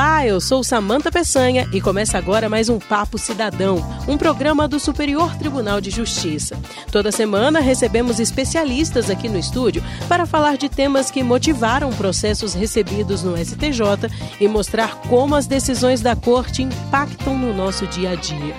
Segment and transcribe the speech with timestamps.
[0.00, 4.80] Olá, eu sou Samanta Peçanha e começa agora mais um Papo Cidadão, um programa do
[4.80, 6.58] Superior Tribunal de Justiça.
[6.90, 13.22] Toda semana recebemos especialistas aqui no estúdio para falar de temas que motivaram processos recebidos
[13.22, 14.08] no STJ
[14.40, 18.56] e mostrar como as decisões da Corte impactam no nosso dia a dia.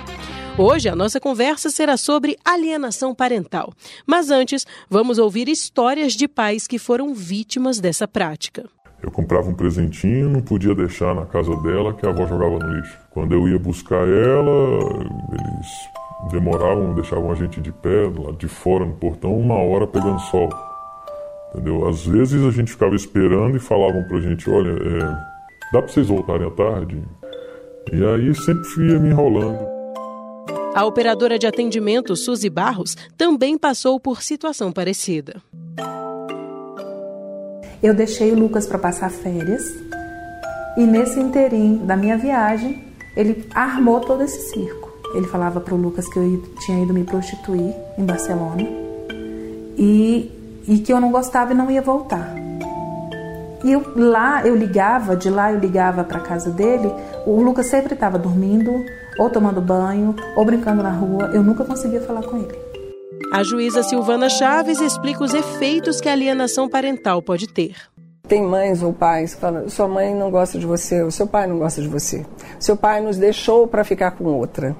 [0.56, 3.72] Hoje a nossa conversa será sobre alienação parental.
[4.06, 8.70] Mas antes, vamos ouvir histórias de pais que foram vítimas dessa prática.
[9.02, 12.74] Eu comprava um presentinho, não podia deixar na casa dela que a avó jogava no
[12.74, 12.98] lixo.
[13.10, 14.78] Quando eu ia buscar ela,
[15.32, 20.20] eles demoravam, deixavam a gente de pé, lá de fora no portão, uma hora pegando
[20.20, 20.48] sol.
[21.50, 21.88] Entendeu?
[21.88, 24.98] Às vezes a gente ficava esperando e falavam pra gente, olha, é,
[25.72, 27.02] dá pra vocês voltarem à tarde?
[27.92, 29.58] E aí sempre ia me enrolando.
[30.74, 35.42] A operadora de atendimento Suzy Barros também passou por situação parecida.
[37.82, 39.74] Eu deixei o Lucas para passar férias
[40.76, 42.82] e nesse interim da minha viagem,
[43.16, 44.88] ele armou todo esse circo.
[45.14, 48.62] Ele falava para o Lucas que eu tinha ido me prostituir em Barcelona
[49.76, 50.30] e,
[50.66, 52.32] e que eu não gostava e não ia voltar.
[53.64, 56.88] E eu, lá eu ligava, de lá eu ligava para casa dele,
[57.26, 58.72] o Lucas sempre estava dormindo,
[59.18, 62.61] ou tomando banho, ou brincando na rua, eu nunca conseguia falar com ele.
[63.30, 67.76] A juíza Silvana Chaves explica os efeitos que a alienação parental pode ter.
[68.26, 71.46] Tem mães ou pais que falam: sua mãe não gosta de você, o seu pai
[71.46, 72.24] não gosta de você.
[72.58, 74.76] Seu pai nos deixou para ficar com outra.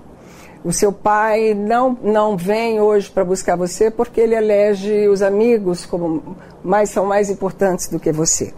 [0.64, 5.84] O seu pai não, não vem hoje para buscar você porque ele elege os amigos
[5.84, 8.54] como mais são mais importantes do que você.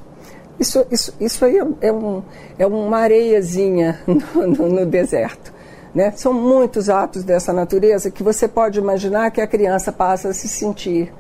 [0.61, 2.23] Isso, isso, isso aí é, um,
[2.59, 5.54] é uma areiazinha no, no, no deserto.
[5.95, 6.11] Né?
[6.17, 10.49] São muitos atos dessa natureza que você pode imaginar que a criança passa a se
[10.49, 11.13] sentir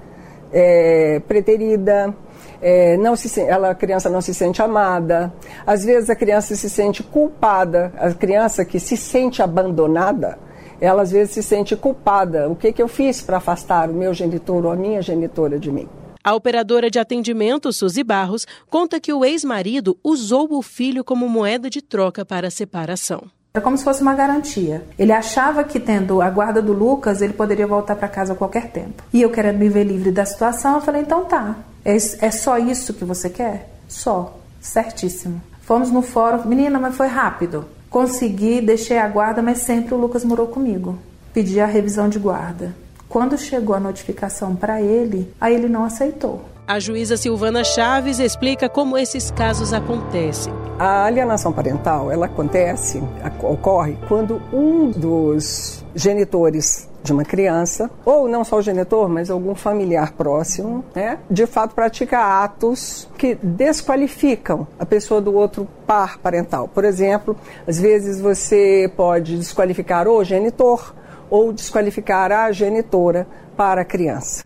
[0.53, 2.15] é, preterida,
[2.61, 5.33] é, não se, ela, a criança não se sente amada,
[5.67, 10.39] às vezes a criança se sente culpada, a criança que se sente abandonada,
[10.81, 12.49] ela às vezes se sente culpada.
[12.49, 15.71] O que, que eu fiz para afastar o meu genitor ou a minha genitora de
[15.71, 15.89] mim?
[16.23, 21.69] A operadora de atendimento, Suzy Barros, conta que o ex-marido usou o filho como moeda
[21.69, 23.25] de troca para a separação.
[23.57, 24.83] Era como se fosse uma garantia.
[24.99, 28.73] Ele achava que tendo a guarda do Lucas, ele poderia voltar para casa a qualquer
[28.73, 29.05] tempo.
[29.13, 31.55] E eu querendo me ver livre da situação, eu falei: então tá.
[31.85, 33.71] É, é só isso que você quer?
[33.87, 34.37] Só.
[34.61, 35.41] Certíssimo.
[35.61, 36.49] Fomos no fórum.
[36.49, 37.65] Menina, mas foi rápido.
[37.89, 40.99] Consegui, deixei a guarda, mas sempre o Lucas morou comigo.
[41.33, 42.75] Pedi a revisão de guarda.
[43.09, 46.43] Quando chegou a notificação para ele, aí ele não aceitou.
[46.67, 50.51] A juíza Silvana Chaves explica como esses casos acontecem.
[50.79, 53.03] A alienação parental, ela acontece,
[53.43, 59.55] ocorre quando um dos genitores de uma criança, ou não só o genitor, mas algum
[59.55, 66.67] familiar próximo, né, de fato pratica atos que desqualificam a pessoa do outro par parental.
[66.67, 67.37] Por exemplo,
[67.69, 70.95] às vezes você pode desqualificar o genitor
[71.29, 74.43] ou desqualificar a genitora para a criança.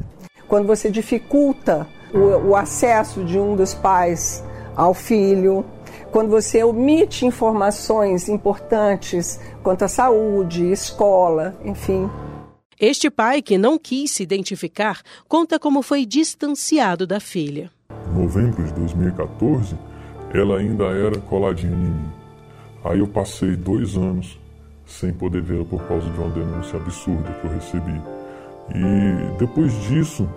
[0.48, 4.44] Quando você dificulta o, o acesso de um dos pais
[4.76, 5.64] ao filho,
[6.10, 12.08] quando você omite informações importantes quanto à saúde, escola, enfim.
[12.80, 17.70] Este pai, que não quis se identificar, conta como foi distanciado da filha.
[17.90, 19.76] Em novembro de 2014,
[20.32, 22.12] ela ainda era coladinha em mim.
[22.84, 24.38] Aí eu passei dois anos
[24.86, 28.00] sem poder vê-la por causa de uma denúncia absurda que eu recebi.
[28.74, 30.28] E depois disso,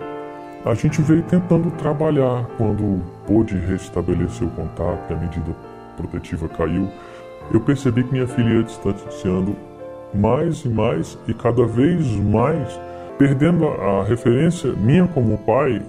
[0.64, 5.56] a gente veio tentando trabalhar quando pôde restabelecer o contato e a medida
[5.96, 6.88] protetiva caiu.
[7.52, 9.56] Eu percebi que minha filha ia distanciando
[10.14, 12.78] mais e mais e cada vez mais
[13.18, 15.82] perdendo a referência minha como pai,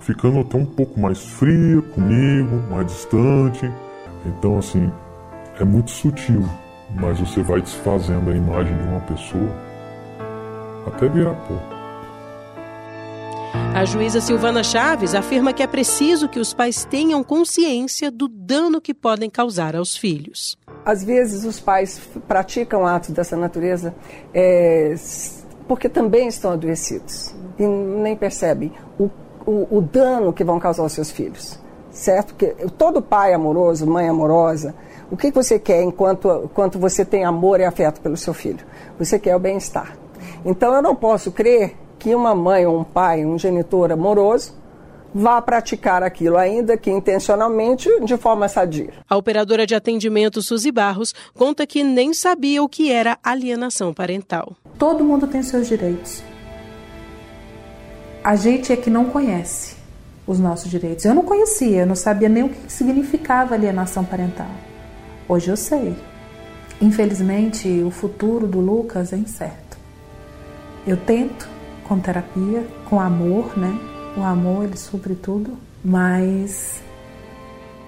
[0.00, 3.70] ficando até um pouco mais fria comigo, mais distante.
[4.26, 4.90] Então, assim,
[5.58, 6.44] é muito sutil,
[6.94, 9.50] mas você vai desfazendo a imagem de uma pessoa
[10.86, 11.79] até virar pó.
[13.52, 18.80] A juíza Silvana Chaves afirma que é preciso que os pais tenham consciência do dano
[18.80, 20.58] que podem causar aos filhos.
[20.84, 23.94] Às vezes os pais praticam atos dessa natureza
[24.34, 24.94] é,
[25.66, 29.08] porque também estão adoecidos e nem percebem o,
[29.46, 31.58] o, o dano que vão causar aos seus filhos.
[31.90, 32.34] Certo?
[32.34, 32.48] Porque
[32.78, 34.74] todo pai amoroso, mãe amorosa,
[35.10, 38.64] o que você quer enquanto, enquanto você tem amor e afeto pelo seu filho?
[38.98, 39.96] Você quer o bem-estar.
[40.44, 44.54] Então eu não posso crer que uma mãe ou um pai, um genitor amoroso,
[45.14, 48.90] vá praticar aquilo, ainda que intencionalmente, de forma sadia.
[49.08, 54.56] A operadora de atendimento Suzy Barros conta que nem sabia o que era alienação parental.
[54.78, 56.22] Todo mundo tem seus direitos.
[58.24, 59.76] A gente é que não conhece
[60.26, 61.04] os nossos direitos.
[61.04, 64.50] Eu não conhecia, eu não sabia nem o que significava alienação parental.
[65.28, 65.94] Hoje eu sei.
[66.80, 69.76] Infelizmente, o futuro do Lucas é incerto.
[70.86, 71.59] Eu tento
[71.90, 73.76] com terapia, com amor, né?
[74.16, 76.80] O amor, ele supre tudo, mas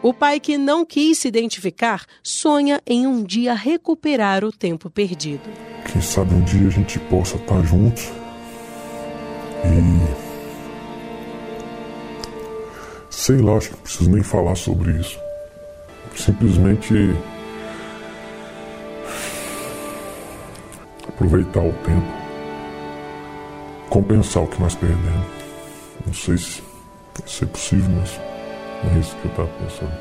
[0.03, 5.49] o pai que não quis se identificar sonha em um dia recuperar o tempo perdido.
[5.85, 8.11] Quem sabe um dia a gente possa estar juntos
[9.65, 10.33] e.
[13.09, 15.17] Sei lá, acho que não preciso nem falar sobre isso.
[16.17, 17.15] Simplesmente.
[21.07, 22.22] Aproveitar o tempo.
[23.93, 25.27] Compensar o que nós perdemos.
[26.07, 26.63] Não sei se
[27.27, 28.19] ser possível, mas.
[28.85, 29.93] É isso que eu estava pensando.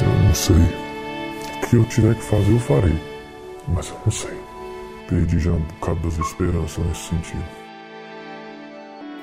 [0.00, 0.54] Eu não sei.
[0.54, 2.96] O que eu tiver que fazer, eu farei.
[3.66, 4.38] Mas eu não sei.
[5.08, 7.44] Perdi já um bocado das esperanças nesse sentido.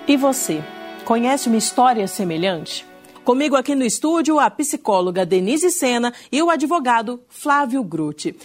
[0.05, 0.61] E você?
[1.05, 2.85] Conhece uma história semelhante?
[3.23, 8.35] Comigo aqui no estúdio, a psicóloga Denise Sena e o advogado Flávio Grutti.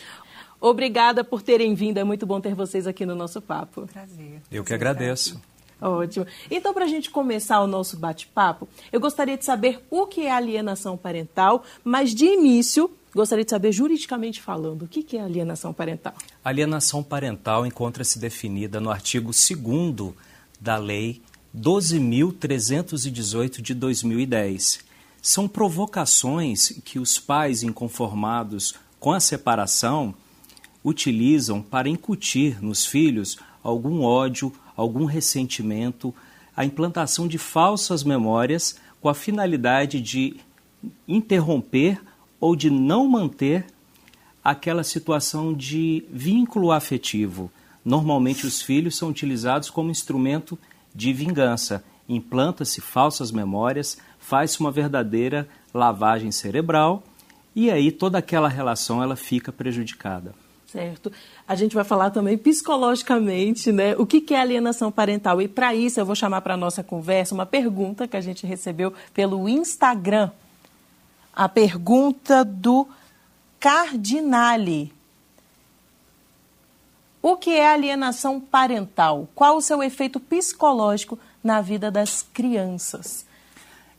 [0.63, 3.89] Obrigada por terem vindo, é muito bom ter vocês aqui no nosso papo.
[3.93, 4.41] Prazer.
[4.49, 5.43] Eu que agradeço.
[5.81, 6.25] Ótimo.
[6.49, 10.31] Então, para a gente começar o nosso bate-papo, eu gostaria de saber o que é
[10.31, 16.15] alienação parental, mas de início, gostaria de saber juridicamente falando, o que é alienação parental?
[16.45, 20.15] Alienação parental encontra-se definida no artigo 2
[20.61, 21.21] da Lei
[21.59, 24.79] 12.318 de 2010.
[25.21, 30.15] São provocações que os pais inconformados com a separação
[30.85, 36.15] utilizam para incutir nos filhos algum ódio, algum ressentimento,
[36.57, 40.37] a implantação de falsas memórias com a finalidade de
[41.07, 42.01] interromper
[42.41, 43.67] ou de não manter
[44.43, 47.51] aquela situação de vínculo afetivo.
[47.85, 50.59] Normalmente, os filhos são utilizados como instrumento
[50.95, 51.85] de vingança.
[52.09, 57.03] Implanta-se falsas memórias, faz-se uma verdadeira lavagem cerebral
[57.55, 60.35] e aí toda aquela relação ela fica prejudicada.
[60.73, 61.13] Certo.
[61.47, 63.95] A gente vai falar também psicologicamente, né?
[63.99, 65.43] O que é alienação parental?
[65.43, 68.91] E para isso eu vou chamar para nossa conversa uma pergunta que a gente recebeu
[69.13, 70.31] pelo Instagram.
[71.37, 72.89] A pergunta do
[73.61, 74.91] Cardinale.
[77.21, 79.29] O que é alienação parental?
[79.35, 83.27] Qual o seu efeito psicológico na vida das crianças?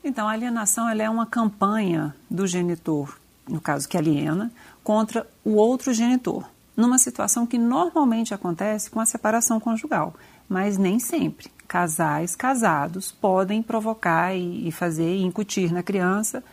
[0.04, 3.16] Então, a alienação ela é uma campanha do genitor,
[3.48, 4.52] no caso que aliena,
[4.84, 10.14] contra o outro genitor numa situação que normalmente acontece com a separação conjugal,
[10.50, 11.52] mas nem sempre.
[11.68, 16.44] Casais casados podem provocar e, fazer e incutir na criança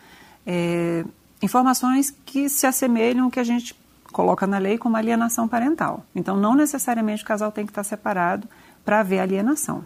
[0.47, 1.05] é,
[1.43, 3.75] informações que se assemelham ao que a gente
[4.13, 6.05] coloca na lei como alienação parental.
[6.15, 8.49] Então, não necessariamente o casal tem que estar separado
[8.85, 9.85] para haver alienação.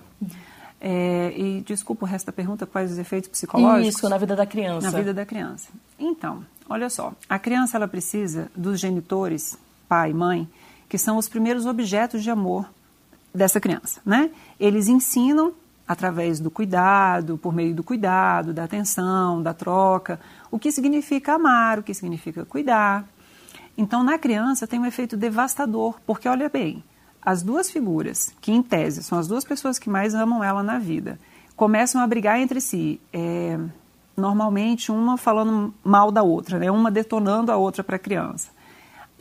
[0.80, 3.96] É, e desculpa o resto da pergunta, quais os efeitos psicológicos?
[3.96, 4.90] Isso, na vida da criança.
[4.90, 5.70] Na vida da criança.
[5.98, 9.58] Então, olha só, a criança ela precisa dos genitores
[9.88, 10.48] pai e mãe,
[10.88, 12.68] que são os primeiros objetos de amor
[13.34, 14.30] dessa criança, né?
[14.60, 15.52] Eles ensinam
[15.86, 20.18] através do cuidado, por meio do cuidado, da atenção, da troca,
[20.50, 23.04] o que significa amar, o que significa cuidar.
[23.76, 26.82] Então, na criança tem um efeito devastador, porque olha bem,
[27.20, 30.78] as duas figuras, que em tese são as duas pessoas que mais amam ela na
[30.78, 31.18] vida,
[31.56, 33.00] começam a brigar entre si.
[33.12, 33.58] É,
[34.16, 36.70] normalmente, uma falando mal da outra, né?
[36.70, 38.53] uma detonando a outra para a criança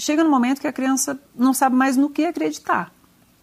[0.04, 2.92] chega no momento que a criança não sabe mais no que acreditar.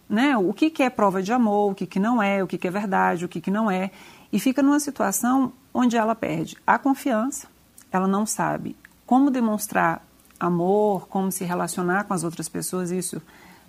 [0.07, 0.37] Né?
[0.37, 2.67] O que, que é prova de amor, o que, que não é, o que, que
[2.67, 3.91] é verdade, o que, que não é.
[4.31, 7.47] E fica numa situação onde ela perde a confiança,
[7.91, 8.75] ela não sabe
[9.05, 10.05] como demonstrar
[10.39, 13.21] amor, como se relacionar com as outras pessoas, isso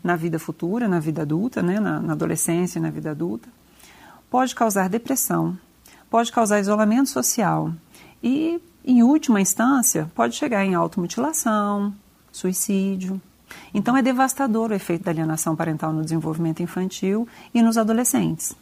[0.03, 1.79] na vida futura, na vida adulta, né?
[1.81, 3.49] na, na adolescência, na vida adulta.
[4.31, 5.57] Pode causar depressão,
[6.11, 7.73] pode causar isolamento social
[8.23, 11.95] e, em última instância, pode chegar em automutilação,
[12.33, 13.21] suicídio.
[13.75, 18.55] Então é devastador o efeito da alienação parental no desenvolvimento infantil e nos adolescentes.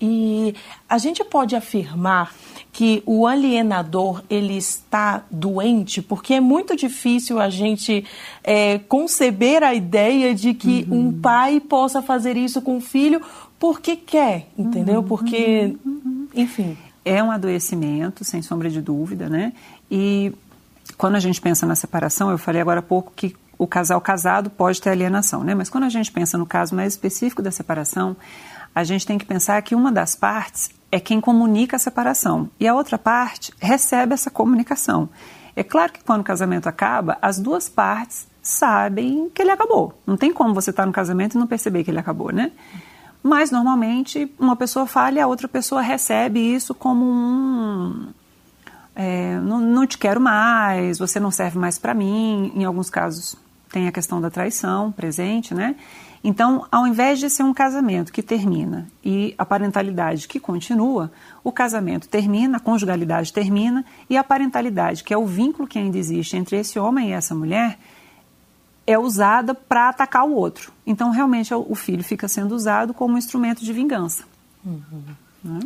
[0.00, 0.54] E
[0.88, 2.32] a gente pode afirmar
[2.72, 8.04] que o alienador ele está doente, porque é muito difícil a gente
[8.44, 11.08] é, conceber a ideia de que uhum.
[11.08, 13.20] um pai possa fazer isso com o filho
[13.58, 15.00] porque quer, entendeu?
[15.00, 15.06] Uhum.
[15.08, 16.28] Porque, uhum.
[16.32, 16.76] enfim.
[17.04, 19.54] É um adoecimento, sem sombra de dúvida, né?
[19.90, 20.30] E
[20.98, 24.50] quando a gente pensa na separação, eu falei agora há pouco que o casal casado
[24.50, 25.54] pode ter alienação, né?
[25.54, 28.16] Mas quando a gente pensa no caso mais específico da separação,
[28.74, 32.66] a gente tem que pensar que uma das partes é quem comunica a separação e
[32.66, 35.08] a outra parte recebe essa comunicação.
[35.54, 39.96] É claro que quando o casamento acaba, as duas partes sabem que ele acabou.
[40.06, 42.50] Não tem como você estar no casamento e não perceber que ele acabou, né?
[43.22, 48.08] Mas normalmente uma pessoa fala e a outra pessoa recebe isso como um,
[49.00, 52.50] é, não, não te quero mais, você não serve mais para mim.
[52.56, 53.36] Em alguns casos
[53.70, 55.76] tem a questão da traição presente, né?
[56.24, 61.12] Então, ao invés de ser um casamento que termina e a parentalidade que continua,
[61.44, 65.96] o casamento termina, a conjugalidade termina e a parentalidade, que é o vínculo que ainda
[65.96, 67.78] existe entre esse homem e essa mulher,
[68.84, 70.72] é usada para atacar o outro.
[70.84, 74.24] Então, realmente, o filho fica sendo usado como um instrumento de vingança.
[74.64, 74.82] Uhum.
[75.42, 75.60] Né?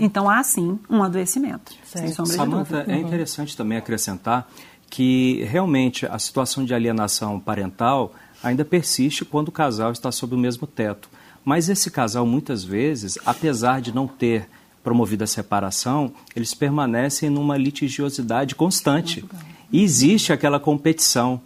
[0.00, 2.06] Então, há sim um adoecimento, certo.
[2.06, 2.92] sem sombra Samantha, de dúvida.
[2.92, 4.48] é interessante também acrescentar
[4.88, 10.38] que realmente a situação de alienação parental ainda persiste quando o casal está sob o
[10.38, 11.08] mesmo teto.
[11.44, 14.48] Mas esse casal, muitas vezes, apesar de não ter
[14.82, 19.24] promovido a separação, eles permanecem numa litigiosidade constante.
[19.72, 21.40] E existe aquela competição.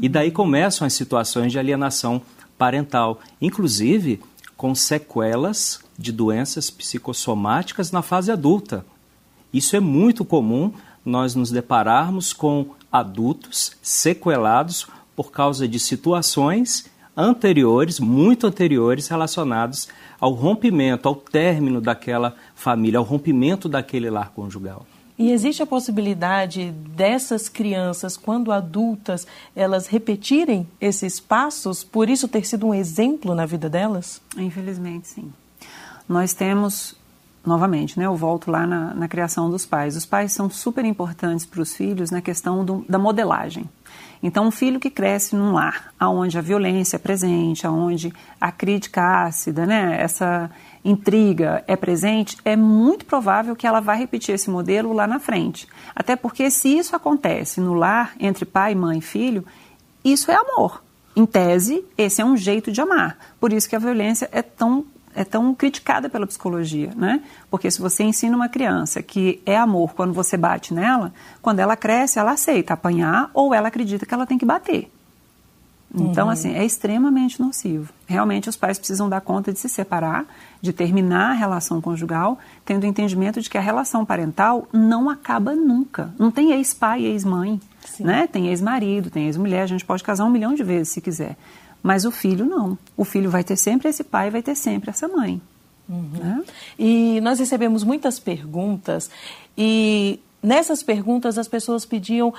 [0.00, 2.20] E daí começam as situações de alienação
[2.58, 4.20] parental, inclusive
[4.62, 8.86] com sequelas de doenças psicossomáticas na fase adulta.
[9.52, 10.72] Isso é muito comum
[11.04, 19.88] nós nos depararmos com adultos sequelados por causa de situações anteriores, muito anteriores, relacionados
[20.20, 24.86] ao rompimento, ao término daquela família, ao rompimento daquele lar conjugal.
[25.18, 32.46] E existe a possibilidade dessas crianças, quando adultas, elas repetirem esses passos, por isso ter
[32.46, 34.20] sido um exemplo na vida delas?
[34.36, 35.32] Infelizmente, sim.
[36.08, 36.96] Nós temos,
[37.44, 39.96] novamente, né, eu volto lá na, na criação dos pais.
[39.96, 43.68] Os pais são super importantes para os filhos na questão do, da modelagem.
[44.22, 49.24] Então, um filho que cresce num lar onde a violência é presente, onde a crítica
[49.24, 50.50] ácida, né, essa
[50.84, 55.68] intriga é presente, é muito provável que ela vá repetir esse modelo lá na frente.
[55.94, 59.44] Até porque se isso acontece no lar entre pai, mãe e filho,
[60.04, 60.82] isso é amor.
[61.14, 63.16] Em tese, esse é um jeito de amar.
[63.38, 64.84] Por isso que a violência é tão
[65.14, 67.22] é tão criticada pela psicologia, né?
[67.50, 71.12] Porque se você ensina uma criança que é amor quando você bate nela,
[71.42, 74.90] quando ela cresce, ela aceita apanhar ou ela acredita que ela tem que bater.
[75.94, 76.32] Então, uhum.
[76.32, 77.92] assim, é extremamente nocivo.
[78.12, 80.26] Realmente, os pais precisam dar conta de se separar,
[80.60, 85.54] de terminar a relação conjugal, tendo o entendimento de que a relação parental não acaba
[85.54, 86.14] nunca.
[86.18, 87.58] Não tem ex-pai e ex-mãe,
[87.98, 88.26] né?
[88.26, 91.38] Tem ex-marido, tem ex-mulher, a gente pode casar um milhão de vezes se quiser.
[91.82, 92.76] Mas o filho não.
[92.98, 95.40] O filho vai ter sempre esse pai, vai ter sempre essa mãe.
[95.88, 96.10] Uhum.
[96.12, 96.42] Né?
[96.78, 99.10] E nós recebemos muitas perguntas
[99.56, 102.32] e nessas perguntas as pessoas pediam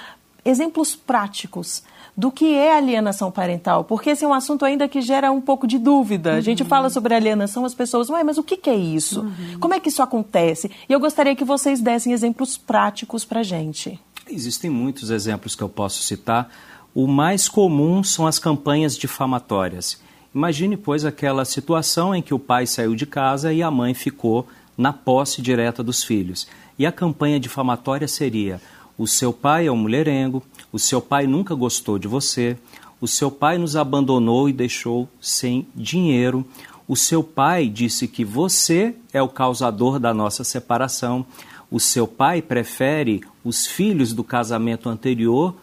[0.46, 1.84] exemplos práticos
[2.16, 5.66] do que é alienação parental, porque esse é um assunto ainda que gera um pouco
[5.66, 6.32] de dúvida.
[6.32, 6.38] Uhum.
[6.38, 6.70] A gente uhum.
[6.70, 9.22] fala sobre alienação, as pessoas, Ué, mas o que, que é isso?
[9.22, 9.60] Uhum.
[9.60, 10.70] Como é que isso acontece?
[10.88, 14.00] E eu gostaria que vocês dessem exemplos práticos para gente.
[14.30, 16.50] Existem muitos exemplos que eu posso citar.
[16.94, 20.00] O mais comum são as campanhas difamatórias.
[20.34, 24.48] Imagine, pois, aquela situação em que o pai saiu de casa e a mãe ficou
[24.78, 26.48] na posse direta dos filhos.
[26.78, 28.62] E a campanha difamatória seria:
[28.98, 32.58] o seu pai é um mulherengo, o seu pai nunca gostou de você,
[33.02, 36.46] o seu pai nos abandonou e deixou sem dinheiro,
[36.88, 41.26] o seu pai disse que você é o causador da nossa separação,
[41.72, 45.56] o seu pai prefere os filhos do casamento anterior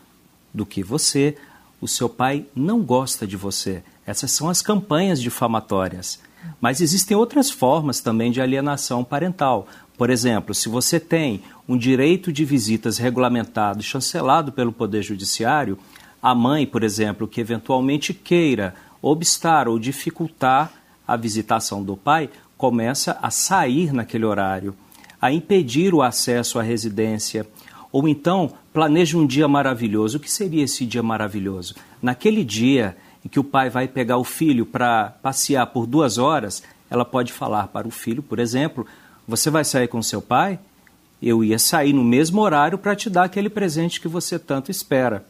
[0.52, 1.36] do que você,
[1.80, 3.82] o seu pai não gosta de você.
[4.04, 6.18] Essas são as campanhas difamatórias.
[6.60, 9.68] Mas existem outras formas também de alienação parental.
[9.96, 15.78] Por exemplo, se você tem um direito de visitas regulamentado, chancelado pelo Poder Judiciário,
[16.20, 20.72] a mãe, por exemplo, que eventualmente queira obstar ou dificultar
[21.06, 24.74] a visitação do pai, começa a sair naquele horário,
[25.22, 27.46] a impedir o acesso à residência,
[27.92, 30.16] ou então planeja um dia maravilhoso.
[30.16, 31.76] O que seria esse dia maravilhoso?
[32.02, 36.64] Naquele dia em que o pai vai pegar o filho para passear por duas horas,
[36.90, 38.84] ela pode falar para o filho, por exemplo:
[39.28, 40.58] Você vai sair com seu pai?
[41.22, 45.24] Eu ia sair no mesmo horário para te dar aquele presente que você tanto espera.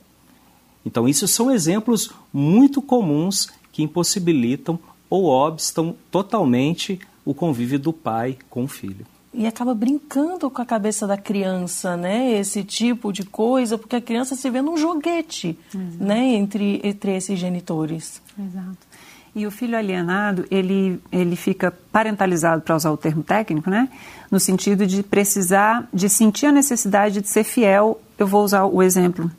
[0.84, 4.78] Então, isso são exemplos muito comuns que impossibilitam
[5.08, 10.66] ou obstam totalmente o convívio do pai com o filho e acaba brincando com a
[10.66, 12.32] cabeça da criança, né?
[12.32, 16.04] Esse tipo de coisa, porque a criança se vê num joguete, Exato.
[16.04, 16.34] né?
[16.34, 18.20] Entre, entre esses genitores.
[18.38, 18.89] Exato.
[19.34, 23.88] E o filho alienado, ele, ele fica parentalizado, para usar o termo técnico, né?
[24.30, 28.00] No sentido de precisar, de sentir a necessidade de ser fiel.
[28.18, 29.30] Eu vou usar o exemplo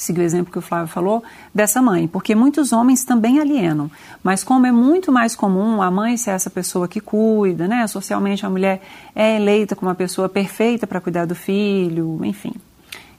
[0.00, 1.22] seguir o exemplo que o Flávio falou,
[1.54, 3.90] dessa mãe, porque muitos homens também alienam,
[4.22, 7.86] mas como é muito mais comum a mãe ser essa pessoa que cuida, né?
[7.86, 8.80] Socialmente a mulher
[9.14, 12.54] é eleita como uma pessoa perfeita para cuidar do filho, enfim.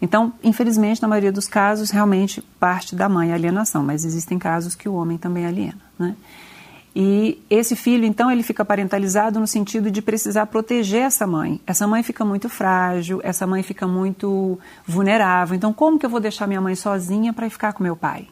[0.02, 4.74] Então, infelizmente, na maioria dos casos, realmente parte da mãe a alienação, mas existem casos
[4.74, 6.16] que o homem também aliena, né?
[6.94, 11.62] E esse filho, então, ele fica parentalizado no sentido de precisar proteger essa mãe.
[11.66, 15.56] Essa mãe fica muito frágil, essa mãe fica muito vulnerável.
[15.56, 18.28] Então, como que eu vou deixar minha mãe sozinha para ficar com meu pai?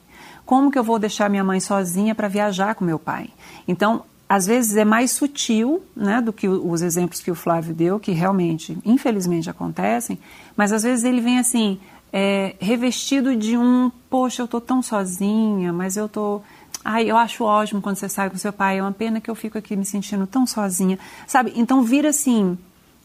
[0.46, 3.30] Como que eu vou deixar minha mãe sozinha para viajar com meu pai?
[3.66, 8.00] Então, às vezes é mais sutil né, do que os exemplos que o Flávio deu,
[8.00, 10.19] que realmente, infelizmente, acontecem,
[10.55, 11.79] mas às vezes ele vem assim,
[12.13, 16.41] é, revestido de um, poxa, eu tô tão sozinha, mas eu tô.
[16.86, 19.36] Ai, eu acho ótimo quando você sai com seu pai, é uma pena que eu
[19.36, 20.98] fico aqui me sentindo tão sozinha.
[21.27, 21.51] Sabe?
[21.55, 22.57] Então vira assim,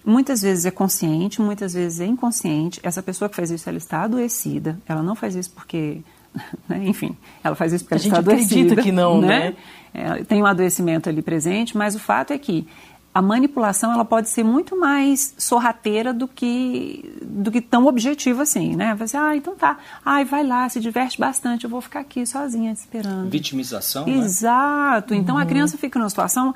[0.05, 2.81] muitas vezes é consciente, muitas vezes é inconsciente.
[2.83, 4.79] Essa pessoa que faz isso, ela está adoecida.
[4.87, 6.03] Ela não faz isso porque,
[6.83, 8.55] enfim, ela faz isso porque a ela está adoecida.
[8.55, 9.29] acredita que não, né?
[9.29, 9.55] né?
[9.93, 12.67] É, tem um adoecimento ali presente, mas o fato é que
[13.15, 18.75] a manipulação ela pode ser muito mais sorrateira do que do que tão objetiva assim,
[18.75, 18.93] né?
[18.97, 22.73] Você, ah, então tá, ai, vai lá, se diverte bastante, eu vou ficar aqui sozinha
[22.73, 23.31] esperando.
[23.31, 25.15] Vitimização, Exato.
[25.15, 25.21] Né?
[25.21, 25.41] Então uhum.
[25.41, 26.53] a criança fica numa situação,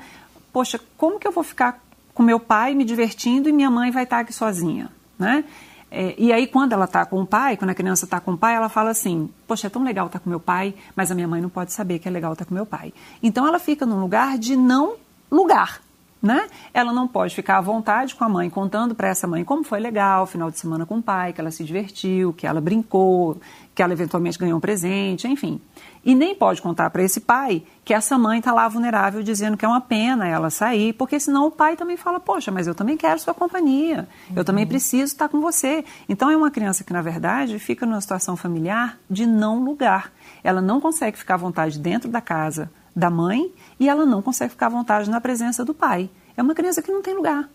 [0.53, 1.81] poxa, como que eu vou ficar
[2.13, 5.45] com meu pai me divertindo e minha mãe vai estar aqui sozinha, né?
[5.91, 8.39] É, e aí, quando ela está com o pai, quando a criança está com o
[8.39, 11.15] pai, ela fala assim: Poxa, é tão legal estar tá com meu pai, mas a
[11.15, 12.93] minha mãe não pode saber que é legal estar tá com meu pai.
[13.23, 14.97] Então, ela fica num lugar de não
[15.31, 15.81] lugar.
[16.21, 16.49] Né?
[16.75, 19.79] Ela não pode ficar à vontade com a mãe, contando para essa mãe como foi
[19.79, 23.41] legal o final de semana com o pai, que ela se divertiu, que ela brincou,
[23.73, 25.61] que ela eventualmente ganhou um presente, enfim.
[26.05, 29.65] E nem pode contar para esse pai que essa mãe está lá vulnerável dizendo que
[29.65, 32.97] é uma pena ela sair, porque senão o pai também fala: Poxa, mas eu também
[32.97, 34.69] quero sua companhia, eu também uhum.
[34.69, 35.85] preciso estar com você.
[36.09, 40.13] Então é uma criança que, na verdade, fica numa situação familiar de não lugar.
[40.43, 44.51] Ela não consegue ficar à vontade dentro da casa da mãe e ela não consegue
[44.51, 46.11] ficar à vontade na presença do pai.
[46.37, 47.49] É uma criança que não tem lugar.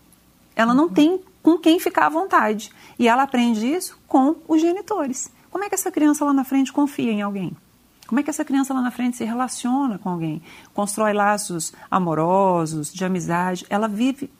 [0.56, 2.70] Ela não tem com quem ficar à vontade.
[2.98, 5.30] E ela aprende isso com os genitores.
[5.50, 7.56] Como é que essa criança lá na frente confia em alguém?
[8.06, 10.42] Como é que essa criança lá na frente se relaciona com alguém?
[10.72, 13.64] Constrói laços amorosos, de amizade.
[13.70, 14.30] Ela vive,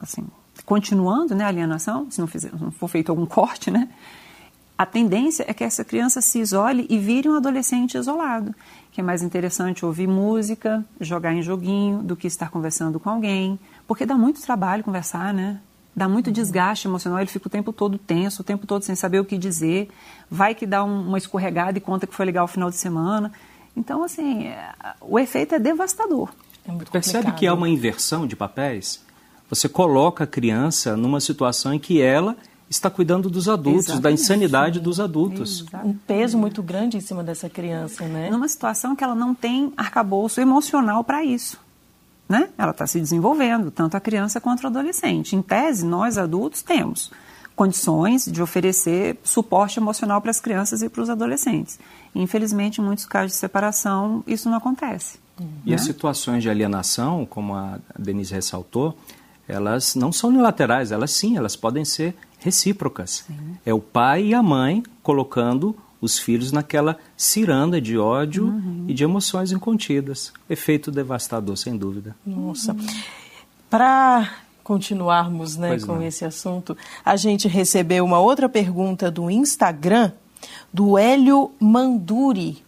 [0.00, 0.26] assim,
[0.64, 3.88] continuando né, a alienação, se não, fizer, não for feito algum corte, né?
[4.76, 8.54] A tendência é que essa criança se isole e vire um adolescente isolado
[8.94, 13.58] que é mais interessante ouvir música, jogar em joguinho, do que estar conversando com alguém,
[13.88, 15.60] porque dá muito trabalho conversar, né?
[15.96, 16.32] Dá muito uhum.
[16.32, 19.38] desgaste emocional, ele fica o tempo todo tenso, o tempo todo sem saber o que
[19.38, 19.88] dizer,
[20.30, 23.32] vai que dá um, uma escorregada e conta que foi legal o final de semana.
[23.76, 26.30] Então, assim, é, o efeito é devastador.
[26.66, 29.02] É Percebe que é uma inversão de papéis?
[29.50, 32.36] Você coloca a criança numa situação em que ela
[32.68, 34.02] está cuidando dos adultos, Exatamente.
[34.02, 35.60] da insanidade dos adultos.
[35.60, 35.88] Exatamente.
[35.88, 38.30] Um peso muito grande em cima dessa criança, né?
[38.30, 41.58] Numa situação que ela não tem arcabouço emocional para isso.
[42.28, 42.48] Né?
[42.56, 45.36] Ela está se desenvolvendo, tanto a criança quanto o adolescente.
[45.36, 47.10] Em tese, nós adultos temos
[47.54, 51.78] condições de oferecer suporte emocional para as crianças e para os adolescentes.
[52.14, 55.18] Infelizmente, em muitos casos de separação, isso não acontece.
[55.64, 55.76] E né?
[55.76, 58.96] as situações de alienação, como a Denise ressaltou,
[59.46, 63.24] elas não são unilaterais, elas sim, elas podem ser recíprocas.
[63.26, 63.56] Sim.
[63.64, 68.84] É o pai e a mãe colocando os filhos naquela ciranda de ódio uhum.
[68.88, 70.32] e de emoções incontidas.
[70.48, 72.14] Efeito devastador, sem dúvida.
[72.26, 72.72] Nossa.
[72.72, 72.86] Uhum.
[73.70, 76.02] Para continuarmos né, com não.
[76.02, 80.12] esse assunto, a gente recebeu uma outra pergunta do Instagram
[80.72, 82.62] do Hélio Manduri.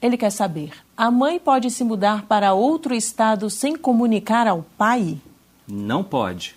[0.00, 5.18] Ele quer saber: a mãe pode se mudar para outro estado sem comunicar ao pai?
[5.66, 6.56] Não pode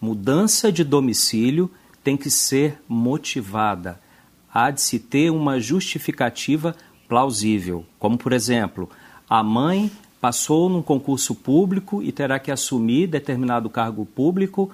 [0.00, 1.70] mudança de domicílio
[2.02, 4.00] tem que ser motivada.
[4.52, 6.74] Há de se ter uma justificativa
[7.08, 8.88] plausível, como por exemplo,
[9.28, 14.70] a mãe passou num concurso público e terá que assumir determinado cargo público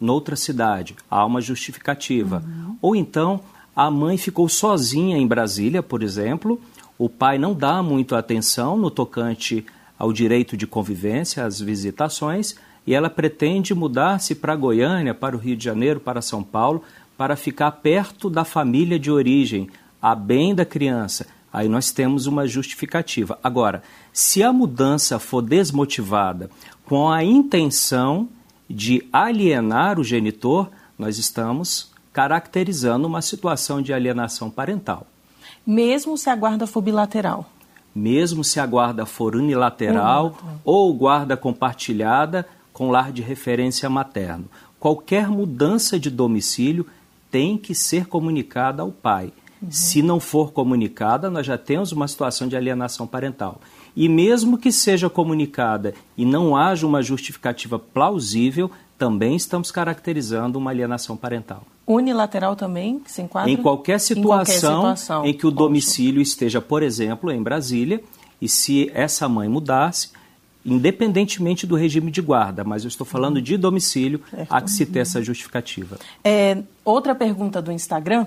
[0.00, 0.94] noutra cidade.
[1.10, 2.42] Há uma justificativa.
[2.46, 2.76] Uhum.
[2.80, 3.40] Ou então,
[3.74, 6.60] a mãe ficou sozinha em Brasília, por exemplo,
[6.98, 9.66] o pai não dá muito atenção no tocante
[9.98, 12.54] ao direito de convivência, às visitações,
[12.86, 16.82] e ela pretende mudar-se para Goiânia, para o Rio de Janeiro, para São Paulo,
[17.16, 19.68] para ficar perto da família de origem,
[20.00, 21.26] a bem da criança.
[21.52, 23.38] Aí nós temos uma justificativa.
[23.42, 26.50] Agora, se a mudança for desmotivada
[26.84, 28.28] com a intenção
[28.68, 35.06] de alienar o genitor, nós estamos caracterizando uma situação de alienação parental.
[35.66, 37.50] Mesmo se a guarda for bilateral?
[37.94, 40.60] Mesmo se a guarda for unilateral, unilateral.
[40.64, 44.44] ou guarda compartilhada, com lar de referência materno.
[44.78, 46.86] Qualquer mudança de domicílio
[47.36, 49.30] tem que ser comunicada ao pai.
[49.60, 49.70] Uhum.
[49.70, 53.60] Se não for comunicada, nós já temos uma situação de alienação parental.
[53.94, 60.70] E mesmo que seja comunicada e não haja uma justificativa plausível, também estamos caracterizando uma
[60.70, 61.62] alienação parental.
[61.86, 63.50] Unilateral também se enquadra?
[63.50, 65.26] Em qualquer situação em, qualquer situação.
[65.26, 68.02] em que o domicílio esteja, por exemplo, em Brasília
[68.40, 70.08] e se essa mãe mudasse,
[70.66, 74.52] independentemente do regime de guarda, mas eu estou falando de domicílio, certo.
[74.52, 75.98] há que se ter essa justificativa.
[76.24, 78.26] É, outra pergunta do Instagram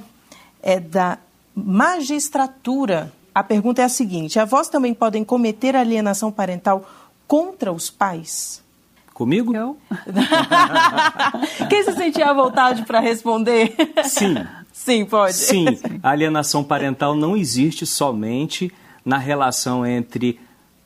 [0.63, 1.17] é da
[1.53, 3.11] magistratura.
[3.35, 6.89] A pergunta é a seguinte: avós também podem cometer alienação parental
[7.27, 8.63] contra os pais?
[9.13, 9.53] Comigo?
[9.53, 9.77] Eu.
[11.69, 13.75] Quem se sentia à vontade para responder?
[14.05, 14.35] Sim.
[14.71, 15.33] Sim, pode.
[15.33, 15.65] Sim,
[16.01, 18.71] a alienação parental não existe somente
[19.03, 20.39] na relação entre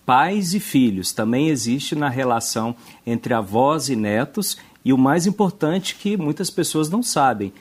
[0.05, 5.95] pais e filhos, também existe na relação entre avós e netos, e o mais importante
[5.95, 7.53] que muitas pessoas não sabem,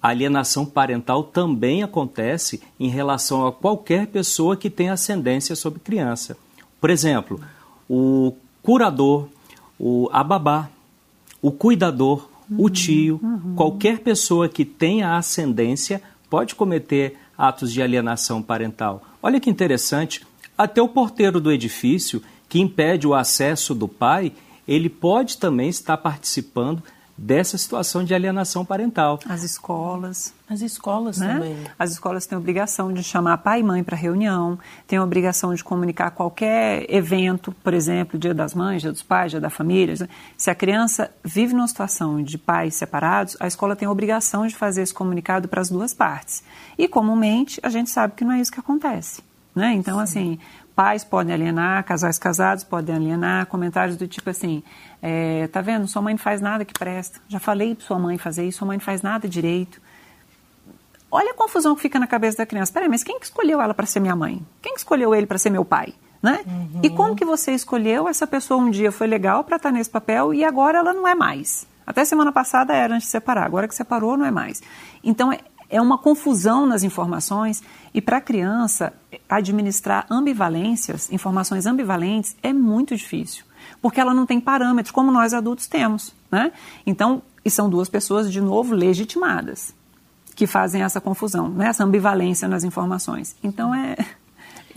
[0.00, 6.36] a alienação parental também acontece em relação a qualquer pessoa que tenha ascendência sobre criança.
[6.80, 7.40] Por exemplo,
[7.88, 9.28] o curador,
[9.78, 10.70] o ababá,
[11.42, 13.54] o cuidador, uhum, o tio, uhum.
[13.56, 19.02] qualquer pessoa que tenha ascendência pode cometer atos de alienação parental.
[19.22, 24.32] Olha que interessante, até o porteiro do edifício que impede o acesso do pai,
[24.66, 26.82] ele pode também estar participando
[27.16, 29.18] dessa situação de alienação parental.
[29.26, 30.34] As escolas.
[30.48, 31.34] As escolas né?
[31.34, 31.56] também.
[31.78, 35.54] As escolas têm a obrigação de chamar pai e mãe para reunião, têm a obrigação
[35.54, 39.94] de comunicar qualquer evento, por exemplo, Dia das Mães, Dia dos Pais, Dia da Família.
[40.36, 44.54] Se a criança vive numa situação de pais separados, a escola tem a obrigação de
[44.54, 46.44] fazer esse comunicado para as duas partes.
[46.76, 49.22] E comumente a gente sabe que não é isso que acontece.
[49.56, 49.72] Né?
[49.72, 50.02] Então, Sim.
[50.02, 50.38] assim,
[50.74, 54.62] pais podem alienar, casais casados podem alienar, comentários do tipo assim,
[55.00, 58.18] é, tá vendo, sua mãe não faz nada que presta, já falei para sua mãe
[58.18, 59.80] fazer isso, sua mãe não faz nada direito.
[61.10, 62.70] Olha a confusão que fica na cabeça da criança.
[62.72, 64.44] Peraí, mas quem que escolheu ela para ser minha mãe?
[64.60, 65.94] Quem que escolheu ele para ser meu pai?
[66.22, 66.40] Né?
[66.44, 66.80] Uhum.
[66.82, 69.88] E como que você escolheu essa pessoa um dia foi legal para estar tá nesse
[69.88, 71.66] papel e agora ela não é mais?
[71.86, 74.60] Até semana passada era antes de separar, agora que separou não é mais.
[75.04, 75.38] Então é,
[75.68, 78.92] é uma confusão nas informações e para a criança
[79.28, 83.44] administrar ambivalências, informações ambivalentes, é muito difícil,
[83.80, 86.14] porque ela não tem parâmetros como nós adultos temos.
[86.30, 86.52] Né?
[86.86, 89.74] Então, e são duas pessoas, de novo, legitimadas,
[90.34, 91.68] que fazem essa confusão, né?
[91.68, 93.36] essa ambivalência nas informações.
[93.42, 93.96] Então, é,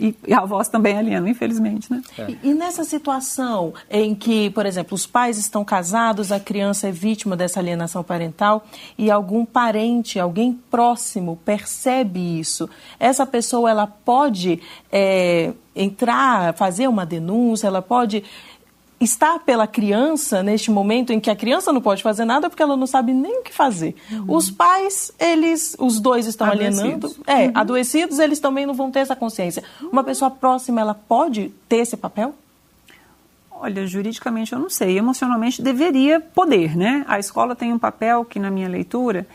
[0.00, 2.02] e, e a voz também aliena, infelizmente, né?
[2.18, 2.30] É.
[2.30, 6.90] E, e, nessa situação em que, por exemplo, os pais estão casados, a criança é
[6.90, 8.64] vítima dessa alienação parental
[8.96, 14.60] e algum parente, alguém próximo percebe isso, essa pessoa ela pode
[14.90, 18.24] é, entrar, fazer uma denúncia, ela pode
[19.00, 22.76] estar pela criança neste momento em que a criança não pode fazer nada porque ela
[22.76, 23.96] não sabe nem o que fazer.
[24.12, 24.36] Uhum.
[24.36, 26.78] Os pais, eles, os dois estão adoecidos.
[26.82, 27.52] alienando, é, uhum.
[27.54, 29.64] adoecidos, eles também não vão ter essa consciência.
[29.90, 32.34] Uma pessoa próxima, ela pode ter esse papel?
[33.50, 37.04] Olha, juridicamente eu não sei, emocionalmente deveria poder, né?
[37.08, 39.26] A escola tem um papel que na minha leitura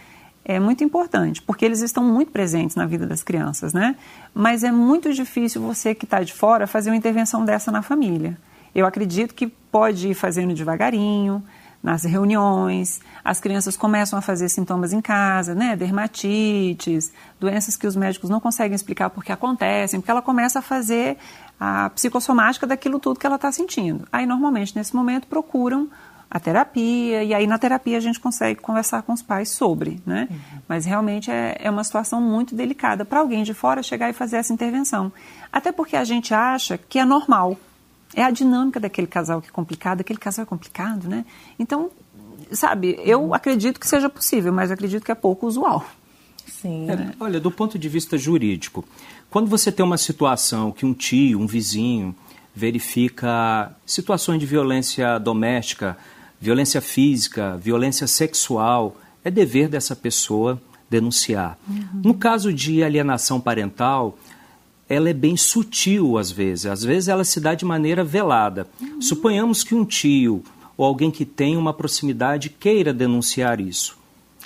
[0.43, 3.95] é muito importante, porque eles estão muito presentes na vida das crianças, né?
[4.34, 8.38] Mas é muito difícil você que está de fora fazer uma intervenção dessa na família.
[8.75, 11.41] Eu acredito que pode ir fazendo devagarinho,
[11.85, 15.75] nas reuniões, as crianças começam a fazer sintomas em casa, né?
[15.75, 21.15] Dermatites, doenças que os médicos não conseguem explicar porque acontecem, porque ela começa a fazer
[21.59, 24.07] a psicossomática daquilo tudo que ela está sentindo.
[24.11, 25.88] Aí, normalmente, nesse momento, procuram
[26.27, 30.27] a terapia, e aí na terapia a gente consegue conversar com os pais sobre, né?
[30.29, 30.38] Uhum.
[30.67, 34.38] Mas realmente é, é uma situação muito delicada para alguém de fora chegar e fazer
[34.38, 35.13] essa intervenção.
[35.53, 37.55] Até porque a gente acha que é normal,
[38.13, 41.26] é a dinâmica daquele casal que é complicado, aquele casal é complicado, né?
[41.58, 41.89] Então,
[42.52, 45.86] sabe, eu acredito que seja possível, mas acredito que é pouco usual.
[46.48, 46.89] Sim.
[46.89, 48.86] É, olha, do ponto de vista jurídico,
[49.30, 52.15] quando você tem uma situação que um tio, um vizinho,
[52.56, 55.98] verifica situações de violência doméstica,
[56.39, 61.58] violência física, violência sexual, é dever dessa pessoa denunciar.
[61.68, 62.02] Uhum.
[62.04, 64.18] No caso de alienação parental,
[64.88, 68.67] ela é bem sutil às vezes, às vezes ela se dá de maneira velada.
[68.80, 69.02] Uhum.
[69.02, 70.43] Suponhamos que um tio
[70.78, 73.98] ou alguém que tem uma proximidade queira denunciar isso.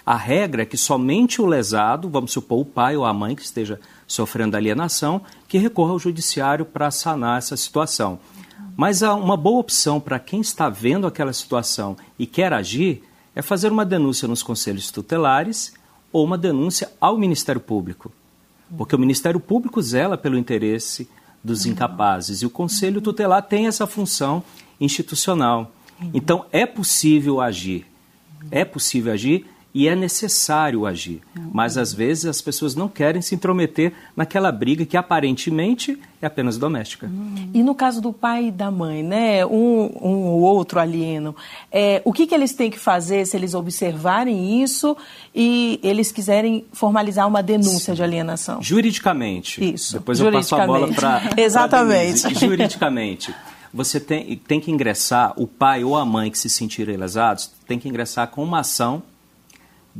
[0.05, 3.43] A regra é que somente o lesado, vamos supor o pai ou a mãe que
[3.43, 8.19] esteja sofrendo alienação, que recorra ao judiciário para sanar essa situação.
[8.75, 13.03] Mas uma boa opção para quem está vendo aquela situação e quer agir
[13.35, 15.73] é fazer uma denúncia nos conselhos tutelares
[16.11, 18.11] ou uma denúncia ao Ministério Público.
[18.77, 21.09] Porque o Ministério Público zela pelo interesse
[21.43, 24.43] dos incapazes e o Conselho Tutelar tem essa função
[24.79, 25.71] institucional.
[26.13, 27.85] Então, é possível agir.
[28.51, 31.21] É possível agir e é necessário agir.
[31.53, 36.57] Mas às vezes as pessoas não querem se intrometer naquela briga que aparentemente é apenas
[36.57, 37.09] doméstica.
[37.53, 41.35] E no caso do pai e da mãe, né, um, um ou outro alieno,
[41.71, 44.97] é, o que, que eles têm que fazer se eles observarem isso
[45.33, 47.93] e eles quiserem formalizar uma denúncia Sim.
[47.93, 48.61] de alienação?
[48.61, 49.63] Juridicamente.
[49.73, 49.93] Isso.
[49.93, 51.21] Depois eu passo a bola para.
[51.37, 52.33] Exatamente.
[52.35, 53.33] Juridicamente
[53.73, 57.77] você tem, tem que ingressar, o pai ou a mãe que se sentirem lesados, tem
[57.77, 59.03] que ingressar com uma ação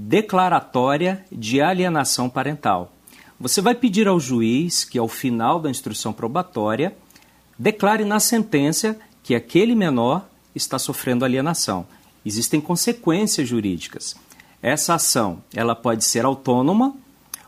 [0.02, 2.94] declaratória de alienação parental.
[3.38, 6.96] Você vai pedir ao juiz que, ao final da instrução probatória,
[7.58, 11.86] declare na sentença que aquele menor está sofrendo alienação.
[12.26, 14.16] Existem consequências jurídicas.
[14.62, 16.96] Essa ação, ela pode ser autônoma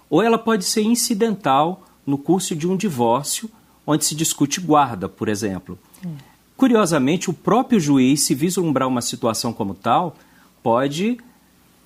[0.10, 3.50] ou ela pode ser incidental no curso de um divórcio,
[3.88, 5.80] onde se discute guarda, por exemplo.
[6.58, 10.16] Curiosamente, o próprio juiz, se vislumbrar uma situação como tal,
[10.62, 11.18] pode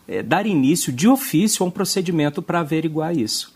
[0.07, 3.53] é, dar início de ofício a um procedimento para averiguar isso.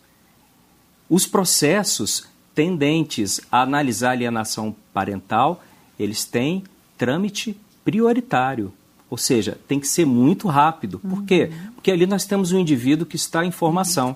[1.10, 5.64] Os processos tendentes a analisar a alienação parental,
[6.00, 6.64] eles têm
[6.98, 8.74] trâmite prioritário.
[9.10, 11.00] Ou seja, tem que ser muito rápido.
[11.00, 11.50] Por quê?
[11.52, 11.72] Uhum.
[11.74, 14.16] Porque ali nós temos um indivíduo que está em formação.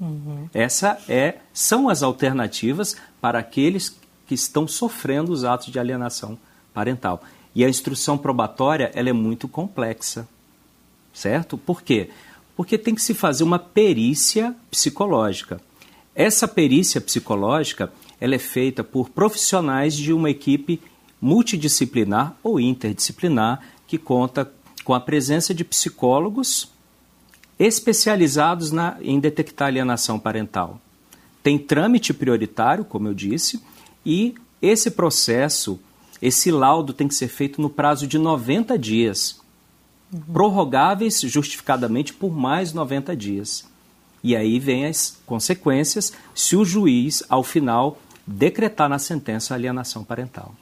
[0.00, 0.48] Uhum.
[0.52, 6.38] Essa é, são as alternativas para aqueles que estão sofrendo os atos de alienação
[6.72, 7.22] parental.
[7.54, 10.26] E a instrução probatória ela é muito complexa
[11.12, 11.58] certo?
[11.58, 12.10] Por quê?
[12.56, 15.60] Porque tem que se fazer uma perícia psicológica.
[16.14, 20.80] Essa perícia psicológica ela é feita por profissionais de uma equipe
[21.20, 24.50] multidisciplinar ou interdisciplinar que conta
[24.84, 26.70] com a presença de psicólogos
[27.58, 30.80] especializados na, em detectar alienação parental.
[31.42, 33.62] Tem trâmite prioritário, como eu disse,
[34.04, 35.78] e esse processo,
[36.20, 39.40] esse laudo tem que ser feito no prazo de 90 dias
[40.12, 40.20] uhum.
[40.32, 43.68] prorrogáveis justificadamente por mais 90 dias.
[44.22, 50.04] E aí vem as consequências se o juiz, ao final, decretar na sentença a alienação
[50.04, 50.54] parental.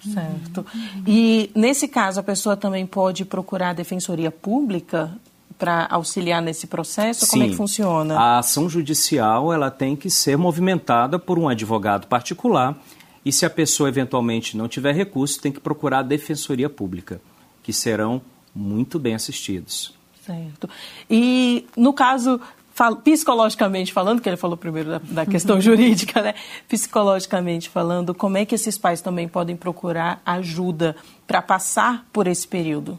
[0.00, 0.66] Certo.
[1.06, 5.10] E nesse caso, a pessoa também pode procurar a defensoria pública
[5.58, 7.24] para auxiliar nesse processo?
[7.24, 7.30] Sim.
[7.30, 8.18] Como é que funciona?
[8.18, 12.76] A ação judicial ela tem que ser movimentada por um advogado particular
[13.24, 17.20] e se a pessoa eventualmente não tiver recurso, tem que procurar a defensoria pública,
[17.62, 18.20] que serão
[18.54, 19.92] muito bem assistidos.
[20.24, 20.68] Certo.
[21.10, 22.40] E no caso,
[23.02, 26.34] psicologicamente falando, que ele falou primeiro da, da questão jurídica, né?
[26.68, 32.46] Psicologicamente falando, como é que esses pais também podem procurar ajuda para passar por esse
[32.46, 32.98] período?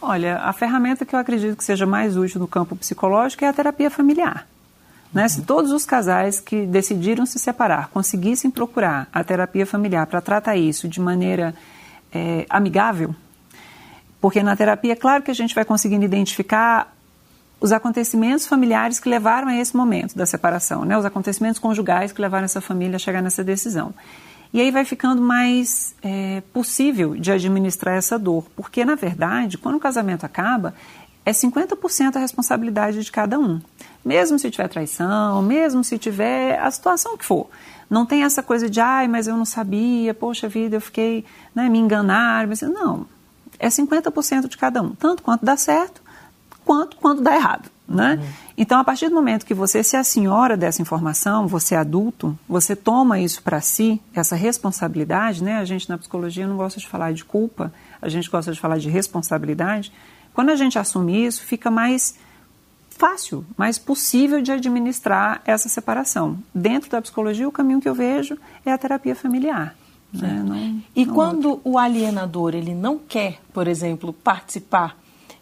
[0.00, 3.52] Olha, a ferramenta que eu acredito que seja mais útil no campo psicológico é a
[3.52, 4.46] terapia familiar.
[5.12, 5.22] Né?
[5.22, 5.28] Uhum.
[5.28, 10.56] Se todos os casais que decidiram se separar conseguissem procurar a terapia familiar para tratar
[10.56, 11.54] isso de maneira
[12.12, 13.14] é, amigável,
[14.20, 16.94] porque na terapia, claro que a gente vai conseguindo identificar
[17.60, 20.96] os acontecimentos familiares que levaram a esse momento da separação, né?
[20.96, 23.92] os acontecimentos conjugais que levaram essa família a chegar nessa decisão.
[24.52, 29.74] E aí vai ficando mais é, possível de administrar essa dor, porque na verdade, quando
[29.74, 30.74] o casamento acaba,
[31.26, 33.60] é 50% a responsabilidade de cada um.
[34.04, 37.48] Mesmo se tiver traição, mesmo se tiver a situação que for.
[37.90, 41.68] Não tem essa coisa de, ai, mas eu não sabia, poxa vida, eu fiquei, né,
[41.68, 42.46] me enganar.
[42.46, 43.06] Mas, não,
[43.58, 46.00] é 50% de cada um, tanto quanto dá certo,
[46.64, 47.70] quanto quando dá errado.
[47.88, 48.18] Né?
[48.20, 48.28] Uhum.
[48.58, 52.76] Então, a partir do momento que você se assenhora dessa informação, você é adulto, você
[52.76, 55.56] toma isso para si, essa responsabilidade, né?
[55.56, 58.76] a gente na psicologia não gosta de falar de culpa, a gente gosta de falar
[58.78, 59.90] de responsabilidade.
[60.34, 62.16] Quando a gente assume isso, fica mais
[62.90, 66.36] fácil, mais possível de administrar essa separação.
[66.54, 69.74] Dentro da psicologia, o caminho que eu vejo é a terapia familiar.
[70.12, 70.42] Né?
[70.44, 71.70] Não, e não quando outro.
[71.70, 74.96] o alienador ele não quer, por exemplo, participar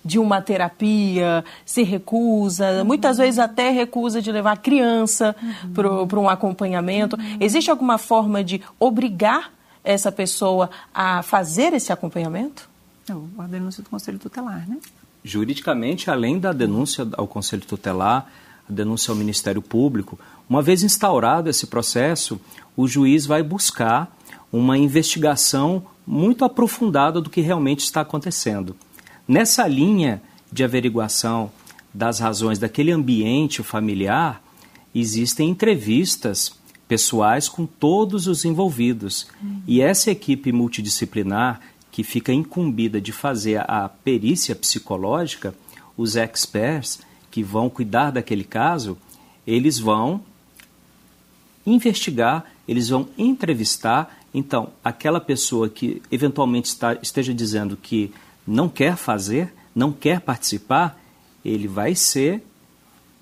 [0.04, 2.84] de uma terapia, se recusa, uhum.
[2.84, 6.06] muitas vezes até recusa de levar a criança uhum.
[6.06, 7.16] para um acompanhamento.
[7.16, 7.36] Uhum.
[7.40, 9.52] Existe alguma forma de obrigar
[9.82, 12.68] essa pessoa a fazer esse acompanhamento?
[13.08, 14.78] Não, a denúncia do Conselho Tutelar, né?
[15.24, 18.26] Juridicamente, além da denúncia ao Conselho Tutelar,
[18.68, 22.40] a denúncia ao Ministério Público, uma vez instaurado esse processo,
[22.76, 24.16] o juiz vai buscar
[24.52, 28.76] uma investigação muito aprofundada do que realmente está acontecendo.
[29.26, 31.50] Nessa linha de averiguação
[31.92, 34.42] das razões daquele ambiente familiar,
[34.94, 36.54] existem entrevistas
[36.86, 39.26] pessoais com todos os envolvidos.
[39.42, 39.62] Uhum.
[39.66, 45.54] E essa equipe multidisciplinar que fica incumbida de fazer a perícia psicológica,
[45.96, 48.96] os experts que vão cuidar daquele caso,
[49.46, 50.20] eles vão
[51.66, 58.12] investigar, eles vão entrevistar então, aquela pessoa que eventualmente está, esteja dizendo que
[58.46, 61.00] não quer fazer, não quer participar,
[61.42, 62.44] ele vai ser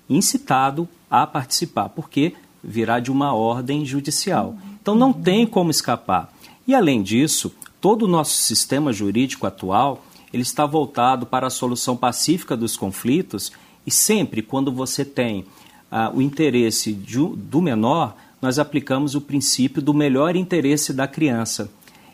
[0.09, 4.57] incitado a participar, porque virá de uma ordem judicial.
[4.81, 6.33] Então não tem como escapar.
[6.67, 7.49] E além disso,
[7.79, 13.53] todo o nosso sistema jurídico atual, ele está voltado para a solução pacífica dos conflitos
[13.87, 15.45] e sempre quando você tem
[15.89, 21.67] ah, o interesse de, do menor, nós aplicamos o princípio do melhor interesse da criança.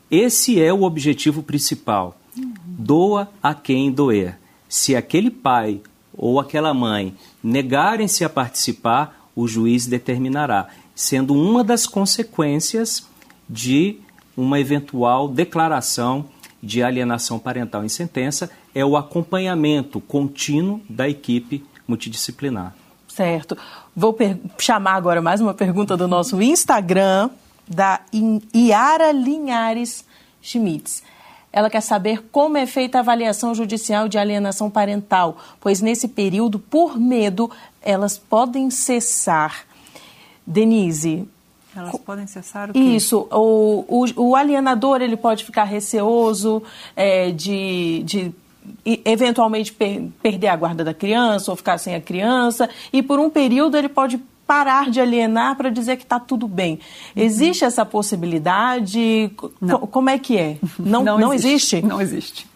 [0.09, 2.17] Esse é o objetivo principal.
[2.65, 4.39] Doa a quem doer.
[4.69, 5.81] Se aquele pai
[6.13, 7.13] ou aquela mãe
[7.43, 13.05] negarem-se a participar, o juiz determinará, sendo uma das consequências
[13.49, 13.97] de
[14.37, 16.29] uma eventual declaração
[16.63, 22.73] de alienação parental em sentença é o acompanhamento contínuo da equipe multidisciplinar.
[23.05, 23.57] Certo.
[23.95, 24.17] Vou
[24.57, 27.29] chamar agora mais uma pergunta do nosso Instagram,
[27.67, 27.99] da
[28.53, 30.05] Iara Linhares
[30.41, 31.03] Schmitz.
[31.51, 36.57] Ela quer saber como é feita a avaliação judicial de alienação parental, pois nesse período,
[36.57, 37.51] por medo,
[37.81, 39.65] elas podem cessar.
[40.47, 41.27] Denise.
[41.75, 42.79] Elas podem cessar o quê?
[42.79, 43.27] Isso.
[43.29, 46.63] O, o, o alienador ele pode ficar receoso
[46.95, 48.33] é, de, de
[48.85, 53.29] eventualmente per, perder a guarda da criança ou ficar sem a criança, e por um
[53.29, 56.79] período ele pode parar de alienar para dizer que está tudo bem.
[57.15, 59.31] Existe essa possibilidade?
[59.61, 59.79] Não.
[59.79, 60.57] Como é que é?
[60.77, 61.77] Não, não, não existe.
[61.77, 61.87] existe?
[61.87, 62.47] Não existe.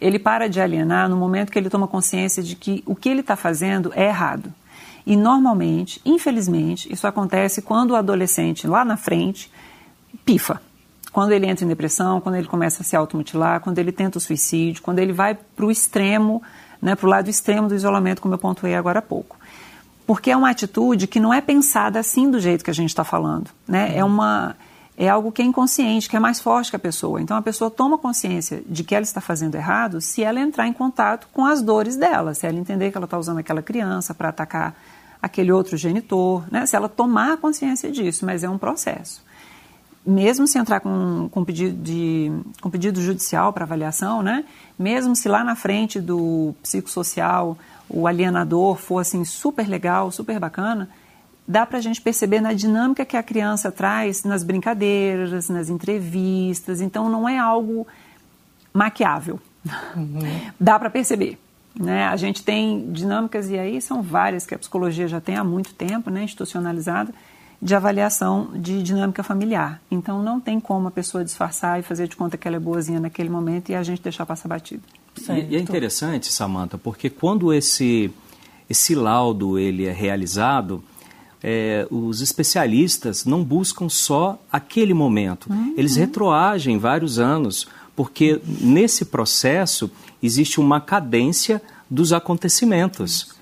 [0.00, 3.20] Ele para de alienar no momento que ele toma consciência de que o que ele
[3.20, 4.52] está fazendo é errado.
[5.04, 9.50] E normalmente, infelizmente, isso acontece quando o adolescente lá na frente
[10.24, 10.60] pifa
[11.12, 14.20] quando ele entra em depressão, quando ele começa a se automutilar, quando ele tenta o
[14.20, 16.42] suicídio, quando ele vai para o extremo,
[16.80, 19.36] né, para o lado extremo do isolamento, como eu pontuei agora há pouco.
[20.06, 23.04] Porque é uma atitude que não é pensada assim do jeito que a gente está
[23.04, 23.50] falando.
[23.66, 23.96] Né?
[23.96, 24.56] É, uma,
[24.96, 27.20] é algo que é inconsciente, que é mais forte que a pessoa.
[27.20, 30.72] Então a pessoa toma consciência de que ela está fazendo errado se ela entrar em
[30.72, 34.28] contato com as dores dela, se ela entender que ela está usando aquela criança para
[34.28, 34.74] atacar
[35.20, 36.66] aquele outro genitor, né?
[36.66, 39.22] se ela tomar consciência disso, mas é um processo
[40.06, 44.44] mesmo se entrar com, com, pedido, de, com pedido judicial para avaliação, né?
[44.78, 47.58] mesmo se lá na frente do psicossocial
[47.88, 50.88] o alienador for assim super legal, super bacana,
[51.46, 56.80] dá para a gente perceber na dinâmica que a criança traz nas brincadeiras, nas entrevistas.
[56.80, 57.86] Então não é algo
[58.72, 59.38] maquiável.
[59.96, 60.20] Uhum.
[60.58, 61.38] Dá para perceber.
[61.78, 62.04] Né?
[62.04, 65.74] A gente tem dinâmicas, e aí são várias que a psicologia já tem há muito
[65.74, 67.12] tempo, né, institucionalizada,
[67.60, 69.80] de avaliação de dinâmica familiar.
[69.90, 72.98] Então não tem como a pessoa disfarçar e fazer de conta que ela é boazinha
[72.98, 74.82] naquele momento e a gente deixar passar batido.
[75.28, 78.10] E, e, é interessante, Samantha, porque quando esse,
[78.68, 80.82] esse laudo ele é realizado,
[81.42, 85.74] é, os especialistas não buscam só aquele momento, uhum.
[85.76, 89.90] eles retroagem vários anos, porque nesse processo
[90.22, 93.34] existe uma cadência dos acontecimentos.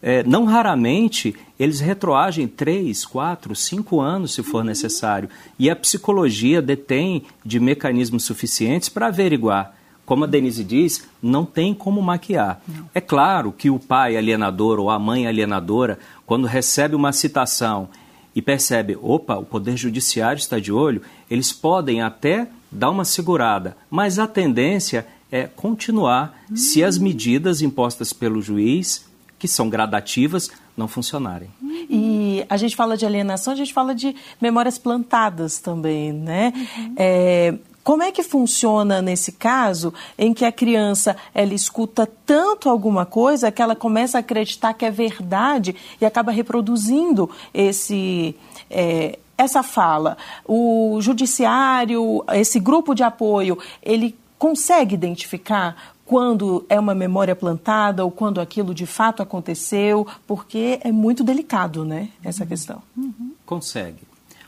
[0.00, 5.28] É, não raramente eles retroagem três, quatro, cinco anos, se for necessário.
[5.58, 9.74] E a psicologia detém de mecanismos suficientes para averiguar.
[10.06, 12.62] Como a Denise diz, não tem como maquiar.
[12.66, 12.88] Não.
[12.94, 17.88] É claro que o pai alienador ou a mãe alienadora, quando recebe uma citação
[18.34, 23.76] e percebe, opa, o Poder Judiciário está de olho, eles podem até dar uma segurada,
[23.90, 26.56] mas a tendência é continuar hum.
[26.56, 29.07] se as medidas impostas pelo juiz
[29.38, 31.48] que são gradativas, não funcionarem.
[31.88, 36.52] E a gente fala de alienação, a gente fala de memórias plantadas também, né?
[36.54, 36.94] Uhum.
[36.96, 37.54] É,
[37.88, 43.50] como é que funciona nesse caso em que a criança ela escuta tanto alguma coisa
[43.50, 48.36] que ela começa a acreditar que é verdade e acaba reproduzindo esse
[48.68, 50.18] é, essa fala?
[50.44, 58.10] O judiciário, esse grupo de apoio, ele consegue identificar quando é uma memória plantada ou
[58.10, 62.48] quando aquilo de fato aconteceu, porque é muito delicado, né, essa uhum.
[62.48, 62.82] questão.
[62.96, 63.32] Uhum.
[63.44, 63.98] Consegue.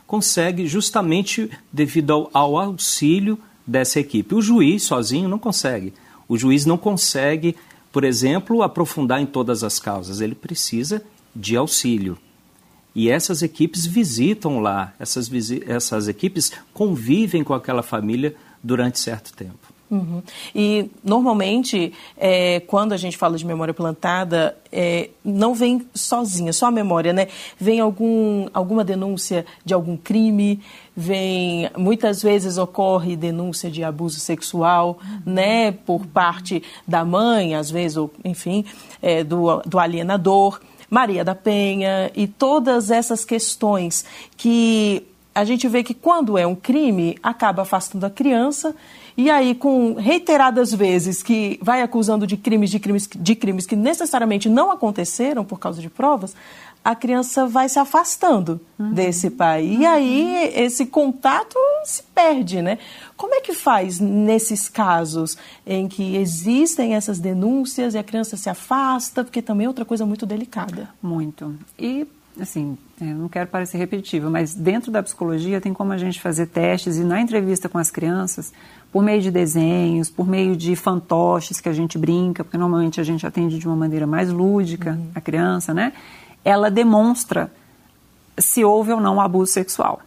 [0.07, 4.33] Consegue justamente devido ao, ao auxílio dessa equipe.
[4.33, 5.93] O juiz sozinho não consegue.
[6.27, 7.55] O juiz não consegue,
[7.91, 10.19] por exemplo, aprofundar em todas as causas.
[10.19, 11.03] Ele precisa
[11.35, 12.17] de auxílio.
[12.95, 15.29] E essas equipes visitam lá, essas,
[15.67, 19.70] essas equipes convivem com aquela família durante certo tempo.
[19.91, 20.23] Uhum.
[20.55, 26.67] E normalmente, é, quando a gente fala de memória plantada, é, não vem sozinha, só
[26.67, 27.27] a memória, né?
[27.59, 30.61] Vem algum, alguma denúncia de algum crime,
[30.95, 35.33] vem muitas vezes ocorre denúncia de abuso sexual, uhum.
[35.33, 35.73] né?
[35.73, 38.63] Por parte da mãe, às vezes, ou enfim,
[39.01, 40.61] é, do, do alienador.
[40.89, 44.03] Maria da Penha e todas essas questões
[44.35, 48.75] que a gente vê que quando é um crime, acaba afastando a criança
[49.15, 53.75] e aí com reiteradas vezes que vai acusando de crimes, de crimes, de crimes que
[53.75, 56.35] necessariamente não aconteceram por causa de provas,
[56.83, 58.91] a criança vai se afastando uhum.
[58.91, 59.77] desse pai.
[59.79, 62.79] E aí esse contato se perde, né?
[63.15, 68.49] Como é que faz nesses casos em que existem essas denúncias e a criança se
[68.49, 69.23] afasta?
[69.23, 70.89] Porque também é outra coisa muito delicada.
[71.01, 71.55] Muito.
[71.77, 72.07] E,
[72.39, 76.97] assim, não quero parecer repetitivo, mas dentro da psicologia tem como a gente fazer testes
[76.97, 78.53] e na entrevista com as crianças,
[78.91, 83.03] por meio de desenhos, por meio de fantoches que a gente brinca, porque normalmente a
[83.03, 85.11] gente atende de uma maneira mais lúdica uhum.
[85.15, 85.93] a criança, né?
[86.43, 87.51] ela demonstra
[88.37, 90.01] se houve ou não abuso sexual.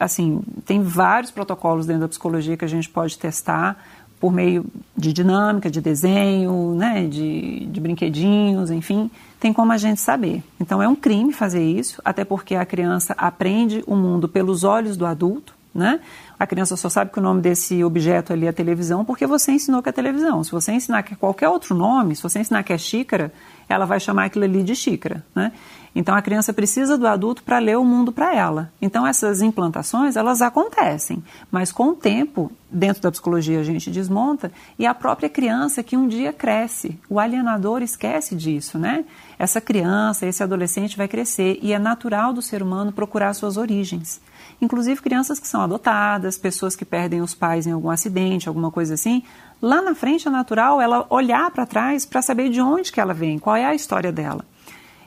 [0.00, 3.84] Assim, tem vários protocolos dentro da psicologia que a gente pode testar
[4.18, 4.64] por meio
[4.96, 10.42] de dinâmica, de desenho, né, de, de brinquedinhos, enfim, tem como a gente saber.
[10.58, 14.96] Então é um crime fazer isso, até porque a criança aprende o mundo pelos olhos
[14.96, 16.00] do adulto, né?
[16.38, 19.82] A criança só sabe que o nome desse objeto ali é televisão porque você ensinou
[19.82, 20.42] que é televisão.
[20.42, 23.32] Se você ensinar que é qualquer outro nome, se você ensinar que é xícara,
[23.68, 25.52] ela vai chamar aquilo ali de xícara, né?
[25.96, 28.70] Então a criança precisa do adulto para ler o mundo para ela.
[28.82, 34.52] Então essas implantações elas acontecem, mas com o tempo dentro da psicologia a gente desmonta
[34.78, 39.06] e a própria criança que um dia cresce, o alienador esquece disso, né?
[39.38, 44.20] Essa criança, esse adolescente vai crescer e é natural do ser humano procurar suas origens.
[44.60, 48.94] Inclusive crianças que são adotadas, pessoas que perdem os pais em algum acidente, alguma coisa
[48.94, 49.22] assim,
[49.66, 53.12] lá na frente é natural ela olhar para trás para saber de onde que ela
[53.12, 54.44] vem, qual é a história dela.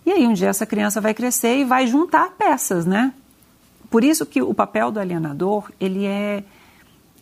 [0.05, 3.13] E aí um dia essa criança vai crescer e vai juntar peças, né?
[3.89, 6.43] Por isso que o papel do alienador, ele é,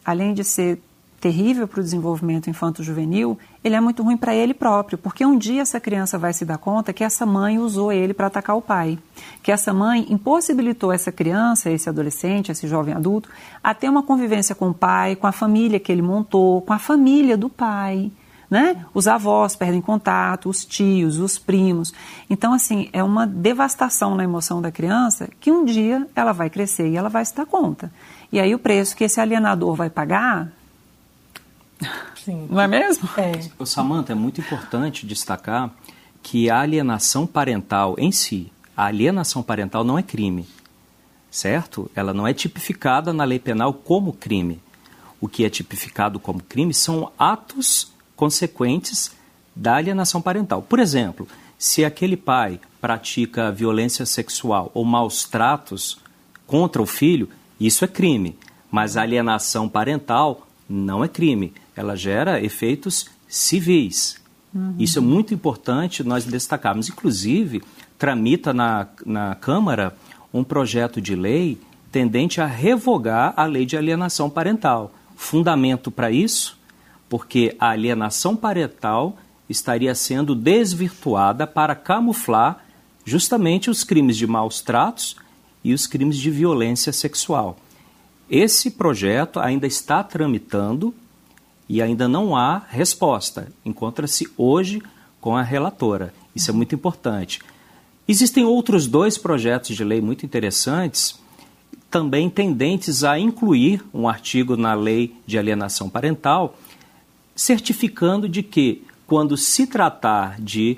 [0.03, 0.81] além de ser
[1.19, 5.61] terrível para o desenvolvimento infanto-juvenil, ele é muito ruim para ele próprio, porque um dia
[5.61, 8.99] essa criança vai se dar conta que essa mãe usou ele para atacar o pai,
[9.41, 13.29] que essa mãe impossibilitou essa criança, esse adolescente, esse jovem adulto,
[13.63, 16.79] a ter uma convivência com o pai, com a família que ele montou, com a
[16.79, 18.11] família do pai.
[18.49, 18.85] Né?
[18.93, 21.93] Os avós perdem contato, os tios, os primos.
[22.29, 26.87] Então, assim, é uma devastação na emoção da criança que um dia ela vai crescer
[26.87, 27.91] e ela vai se dar conta.
[28.31, 30.49] E aí o preço que esse alienador vai pagar
[32.23, 32.47] Sim.
[32.49, 33.09] Não é mesmo?
[33.17, 33.65] É.
[33.65, 35.71] Samanta, é muito importante destacar
[36.21, 40.47] que a alienação parental em si, a alienação parental não é crime,
[41.31, 41.89] certo?
[41.95, 44.61] Ela não é tipificada na lei penal como crime.
[45.21, 49.11] O que é tipificado como crime são atos consequentes
[49.55, 50.61] da alienação parental.
[50.61, 55.99] Por exemplo, se aquele pai pratica violência sexual ou maus tratos
[56.45, 58.37] contra o filho, isso é crime.
[58.69, 64.19] Mas a alienação parental não é crime ela gera efeitos civis.
[64.53, 64.75] Uhum.
[64.79, 66.89] Isso é muito importante nós destacarmos.
[66.89, 67.63] Inclusive,
[67.97, 69.95] tramita na, na Câmara
[70.33, 71.59] um projeto de lei
[71.91, 74.93] tendente a revogar a lei de alienação parental.
[75.15, 76.57] Fundamento para isso,
[77.07, 79.17] porque a alienação parental
[79.49, 82.65] estaria sendo desvirtuada para camuflar
[83.05, 85.15] justamente os crimes de maus tratos
[85.63, 87.57] e os crimes de violência sexual.
[88.29, 90.93] Esse projeto ainda está tramitando
[91.69, 93.51] e ainda não há resposta.
[93.65, 94.81] Encontra-se hoje
[95.19, 96.13] com a relatora.
[96.35, 97.41] Isso é muito importante.
[98.07, 101.19] Existem outros dois projetos de lei muito interessantes,
[101.89, 106.57] também tendentes a incluir um artigo na lei de alienação parental,
[107.35, 110.77] certificando de que, quando se tratar de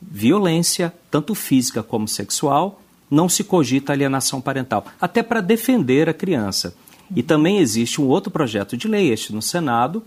[0.00, 6.74] violência, tanto física como sexual, não se cogita alienação parental, até para defender a criança.
[7.14, 10.02] E também existe um outro projeto de lei, este no Senado,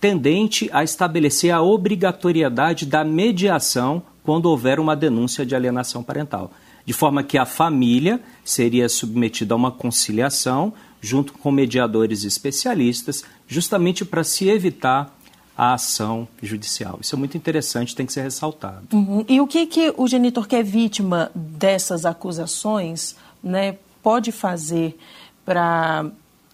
[0.00, 6.52] tendente a estabelecer a obrigatoriedade da mediação quando houver uma denúncia de alienação parental,
[6.84, 14.04] de forma que a família seria submetida a uma conciliação junto com mediadores especialistas, justamente
[14.04, 15.14] para se evitar
[15.56, 16.98] a ação judicial.
[17.02, 18.86] Isso é muito interessante, tem que ser ressaltado.
[18.92, 19.24] Uhum.
[19.28, 24.98] E o que, que o genitor que é vítima dessas acusações né, pode fazer
[25.44, 26.10] para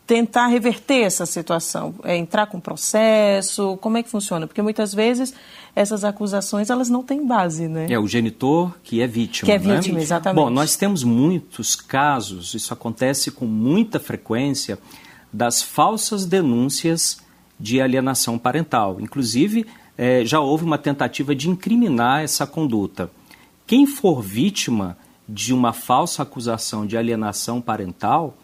[0.07, 4.47] tentar reverter essa situação, é entrar com processo, como é que funciona?
[4.47, 5.35] Porque muitas vezes
[5.75, 7.87] essas acusações elas não têm base, né?
[7.91, 9.47] É o genitor que é vítima.
[9.47, 10.03] Que é vítima, né?
[10.03, 10.43] exatamente.
[10.43, 14.79] Bom, nós temos muitos casos, isso acontece com muita frequência,
[15.33, 17.19] das falsas denúncias
[17.59, 19.01] de alienação parental.
[19.01, 19.67] Inclusive,
[19.99, 23.11] é, já houve uma tentativa de incriminar essa conduta.
[23.67, 24.97] Quem for vítima
[25.29, 28.37] de uma falsa acusação de alienação parental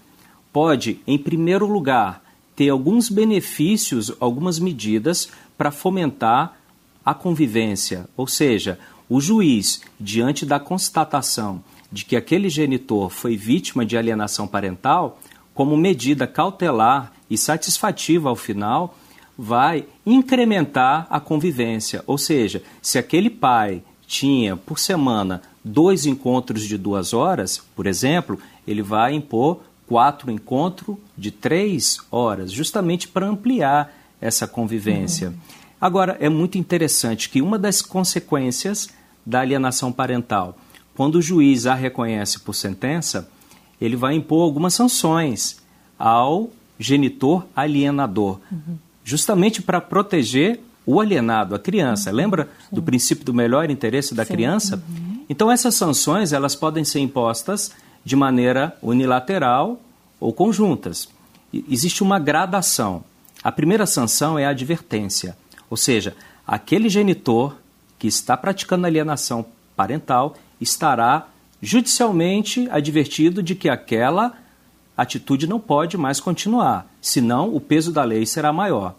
[0.52, 2.22] pode, em primeiro lugar,
[2.54, 6.58] ter alguns benefícios, algumas medidas para fomentar
[7.04, 8.78] a convivência, ou seja,
[9.08, 15.20] o juiz, diante da constatação de que aquele genitor foi vítima de alienação parental,
[15.52, 18.96] como medida cautelar e satisfativa ao final,
[19.36, 22.02] vai incrementar a convivência.
[22.06, 28.38] Ou seja, se aquele pai tinha por semana dois encontros de duas horas, por exemplo,
[28.66, 29.60] ele vai impor
[29.92, 35.28] quatro encontros de três horas, justamente para ampliar essa convivência.
[35.28, 35.34] Uhum.
[35.78, 38.88] Agora, é muito interessante que uma das consequências
[39.26, 40.56] da alienação parental,
[40.96, 43.28] quando o juiz a reconhece por sentença,
[43.78, 45.58] ele vai impor algumas sanções
[45.98, 48.78] ao genitor alienador, uhum.
[49.04, 52.08] justamente para proteger o alienado, a criança.
[52.08, 52.16] Uhum.
[52.16, 52.76] Lembra Sim.
[52.76, 54.32] do princípio do melhor interesse da Sim.
[54.32, 54.76] criança?
[54.88, 55.20] Uhum.
[55.28, 57.72] Então essas sanções elas podem ser impostas
[58.04, 59.80] de maneira unilateral
[60.20, 61.08] ou conjuntas.
[61.52, 63.04] existe uma gradação.
[63.42, 65.36] A primeira sanção é a advertência,
[65.68, 67.56] ou seja, aquele genitor
[67.98, 69.44] que está praticando alienação
[69.76, 71.28] parental estará
[71.60, 74.32] judicialmente advertido de que aquela
[74.96, 78.94] atitude não pode mais continuar, senão o peso da lei será maior.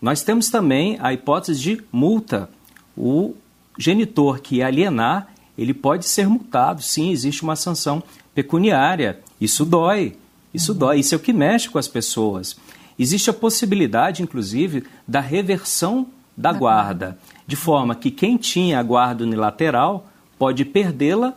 [0.00, 2.50] Nós temos também a hipótese de multa.
[2.96, 3.34] O
[3.78, 6.82] genitor que alienar, ele pode ser multado.
[6.82, 8.02] Sim, existe uma sanção
[8.34, 9.20] pecuniária.
[9.40, 10.16] Isso dói.
[10.52, 10.78] Isso uhum.
[10.78, 11.00] dói.
[11.00, 12.56] Isso é o que mexe com as pessoas.
[12.98, 19.22] Existe a possibilidade, inclusive, da reversão da guarda, de forma que quem tinha a guarda
[19.22, 21.34] unilateral pode perdê-la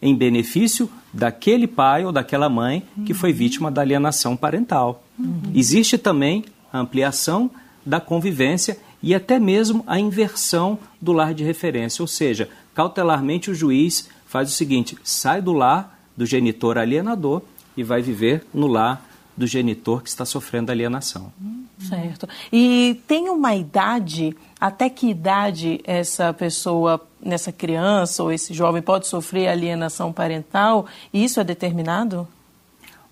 [0.00, 5.04] em benefício daquele pai ou daquela mãe que foi vítima da alienação parental.
[5.18, 5.52] Uhum.
[5.54, 7.50] Existe também a ampliação
[7.84, 13.54] da convivência e até mesmo a inversão do lar de referência, ou seja, cautelarmente o
[13.54, 17.42] juiz faz o seguinte: sai do lar do genitor alienador
[17.76, 19.04] e vai viver no lar
[19.36, 21.32] do genitor que está sofrendo alienação.
[21.78, 22.28] Certo.
[22.52, 29.06] E tem uma idade, até que idade essa pessoa, nessa criança ou esse jovem pode
[29.06, 30.86] sofrer alienação parental?
[31.12, 32.28] E isso é determinado?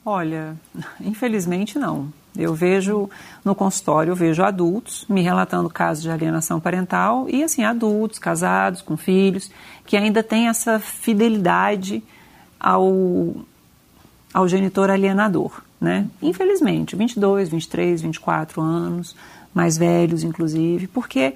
[0.05, 0.57] Olha,
[1.01, 2.13] infelizmente não.
[2.37, 3.11] Eu vejo
[3.45, 8.83] no consultório, eu vejo adultos me relatando casos de alienação parental e assim adultos casados
[8.83, 9.51] com filhos
[9.85, 12.03] que ainda têm essa fidelidade
[12.59, 13.35] ao
[14.33, 16.07] ao genitor alienador, né?
[16.23, 19.17] Infelizmente, 22, 23, 24 anos,
[19.53, 21.35] mais velhos inclusive, porque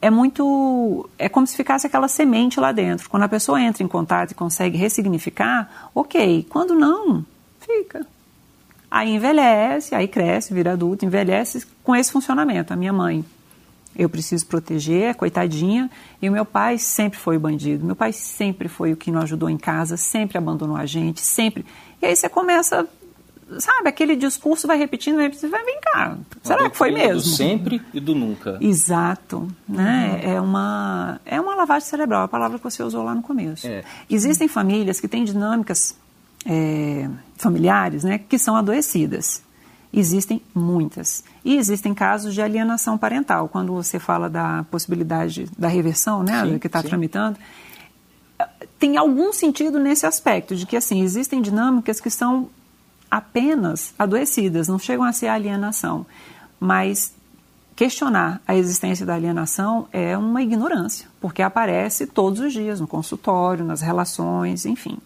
[0.00, 1.08] é muito.
[1.18, 3.08] É como se ficasse aquela semente lá dentro.
[3.08, 6.46] Quando a pessoa entra em contato e consegue ressignificar, ok.
[6.48, 7.24] Quando não,
[7.60, 8.06] fica.
[8.96, 12.72] Aí envelhece, aí cresce, vira adulto, envelhece com esse funcionamento.
[12.72, 13.22] A minha mãe,
[13.94, 15.90] eu preciso proteger, coitadinha,
[16.22, 17.84] e o meu pai sempre foi o bandido.
[17.84, 21.66] Meu pai sempre foi o que não ajudou em casa, sempre abandonou a gente, sempre.
[22.00, 22.88] E aí você começa
[23.58, 26.16] sabe, aquele discurso vai repetindo, vai repetindo, vai vem cá.
[26.42, 27.20] Será que foi mesmo?
[27.20, 28.56] Do sempre e do nunca.
[28.62, 30.22] Exato, né?
[30.24, 30.32] Uhum.
[30.32, 33.66] É uma é uma lavagem cerebral, a palavra que você usou lá no começo.
[33.66, 33.84] É.
[34.08, 35.94] Existem famílias que têm dinâmicas
[36.46, 39.42] é, familiares, né, que são adoecidas.
[39.92, 41.24] Existem muitas.
[41.44, 43.48] E existem casos de alienação parental.
[43.48, 47.38] Quando você fala da possibilidade da reversão, né, sim, que está tramitando,
[48.78, 52.50] tem algum sentido nesse aspecto, de que assim, existem dinâmicas que são
[53.10, 56.04] apenas adoecidas, não chegam a ser alienação.
[56.60, 57.14] Mas
[57.74, 63.64] questionar a existência da alienação é uma ignorância, porque aparece todos os dias no consultório,
[63.64, 64.98] nas relações, enfim.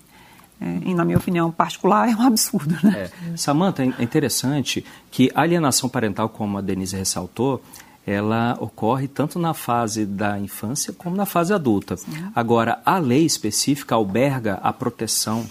[0.60, 2.76] É, e, na minha opinião particular, é um absurdo.
[2.82, 3.10] Né?
[3.32, 3.36] É.
[3.36, 7.62] Samanta, é interessante que a alienação parental, como a Denise ressaltou,
[8.06, 11.96] ela ocorre tanto na fase da infância como na fase adulta.
[11.96, 12.10] Sim.
[12.34, 15.46] Agora, a lei específica alberga a proteção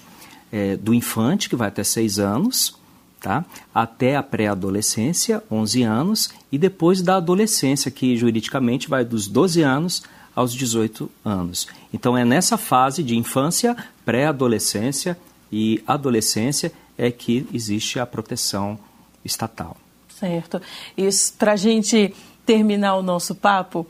[0.51, 2.77] é, do infante, que vai até 6 anos,
[3.19, 3.45] tá?
[3.73, 10.03] até a pré-adolescência, 11 anos, e depois da adolescência, que juridicamente vai dos 12 anos
[10.39, 11.67] aos 18 anos.
[11.93, 13.75] Então é nessa fase de infância,
[14.05, 15.19] pré-adolescência
[15.51, 18.79] e adolescência é que existe a proteção
[19.25, 19.75] estatal.
[20.17, 20.61] Certo.
[20.97, 22.15] E para a gente
[22.45, 23.85] terminar o nosso papo,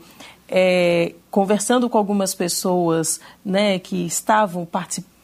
[0.48, 4.68] é, conversando com algumas pessoas né, que estavam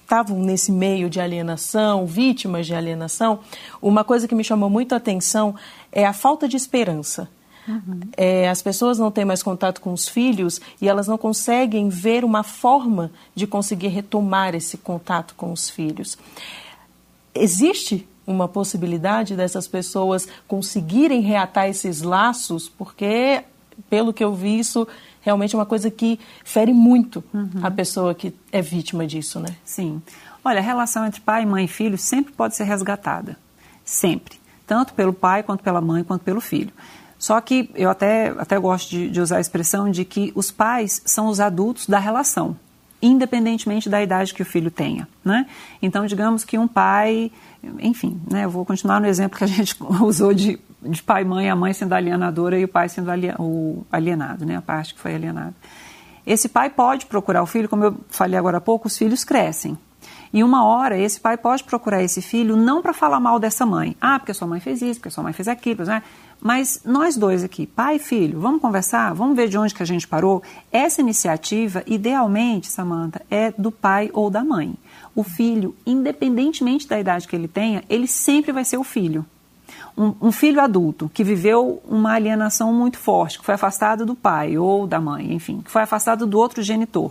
[0.05, 3.41] estavam nesse meio de alienação, vítimas de alienação,
[3.83, 5.57] uma coisa que me chamou muito a atenção
[5.91, 7.29] é a falta de esperança.
[7.67, 8.01] Uhum.
[8.17, 12.25] É, as pessoas não têm mais contato com os filhos e elas não conseguem ver
[12.25, 16.17] uma forma de conseguir retomar esse contato com os filhos.
[17.35, 23.45] Existe uma possibilidade dessas pessoas conseguirem reatar esses laços, porque,
[23.89, 24.87] pelo que eu vi, isso
[25.21, 27.51] realmente é uma coisa que fere muito uhum.
[27.63, 29.57] a pessoa que é vítima disso, né?
[29.65, 30.03] Sim.
[30.45, 33.37] Olha, a relação entre pai, mãe e filho sempre pode ser resgatada.
[33.85, 34.39] Sempre.
[34.67, 36.73] Tanto pelo pai, quanto pela mãe, quanto pelo filho.
[37.19, 41.03] Só que eu até, até gosto de, de usar a expressão de que os pais
[41.05, 42.57] são os adultos da relação.
[43.01, 45.07] independentemente da idade que o filho tenha.
[45.25, 45.47] Né?
[45.83, 47.31] Então, digamos que um pai,
[47.79, 51.25] enfim, né, eu vou continuar no exemplo que a gente usou de, de pai e
[51.25, 54.95] mãe, a mãe sendo alienadora e o pai sendo alien, o alienado, né, a parte
[54.95, 55.55] que foi alienada.
[56.27, 59.79] Esse pai pode procurar o filho, como eu falei agora há pouco, os filhos crescem.
[60.33, 63.97] E uma hora esse pai pode procurar esse filho não para falar mal dessa mãe.
[64.01, 66.03] Ah, porque sua mãe fez isso, porque sua mãe fez aquilo, né?
[66.47, 69.13] Mas nós dois aqui, pai e filho, vamos conversar?
[69.13, 70.45] Vamos ver de onde que a gente parou?
[70.71, 74.77] Essa iniciativa, idealmente, Samantha, é do pai ou da mãe.
[75.13, 79.27] O filho, independentemente da idade que ele tenha, ele sempre vai ser o filho.
[79.99, 84.57] Um, um, filho adulto que viveu uma alienação muito forte, que foi afastado do pai
[84.57, 87.11] ou da mãe, enfim, que foi afastado do outro genitor.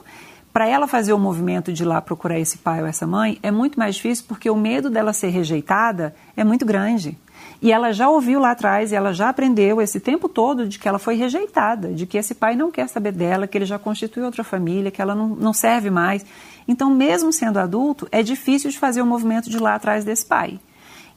[0.53, 3.51] Para ela fazer o movimento de ir lá procurar esse pai ou essa mãe é
[3.51, 7.17] muito mais difícil porque o medo dela ser rejeitada é muito grande.
[7.61, 10.87] E ela já ouviu lá atrás e ela já aprendeu esse tempo todo de que
[10.87, 14.23] ela foi rejeitada, de que esse pai não quer saber dela, que ele já constitui
[14.23, 16.25] outra família, que ela não, não serve mais.
[16.67, 20.59] Então, mesmo sendo adulto, é difícil de fazer o movimento de lá atrás desse pai.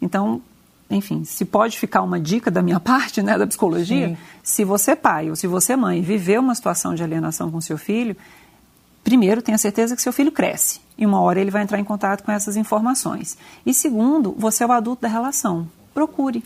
[0.01, 0.41] Então,
[0.91, 4.17] enfim, se pode ficar uma dica da minha parte, né, da psicologia, Sim.
[4.43, 8.17] se você pai ou se você mãe viveu uma situação de alienação com seu filho,
[9.03, 12.23] primeiro tenha certeza que seu filho cresce e uma hora ele vai entrar em contato
[12.23, 13.37] com essas informações.
[13.65, 16.45] E segundo, você é o adulto da relação procure.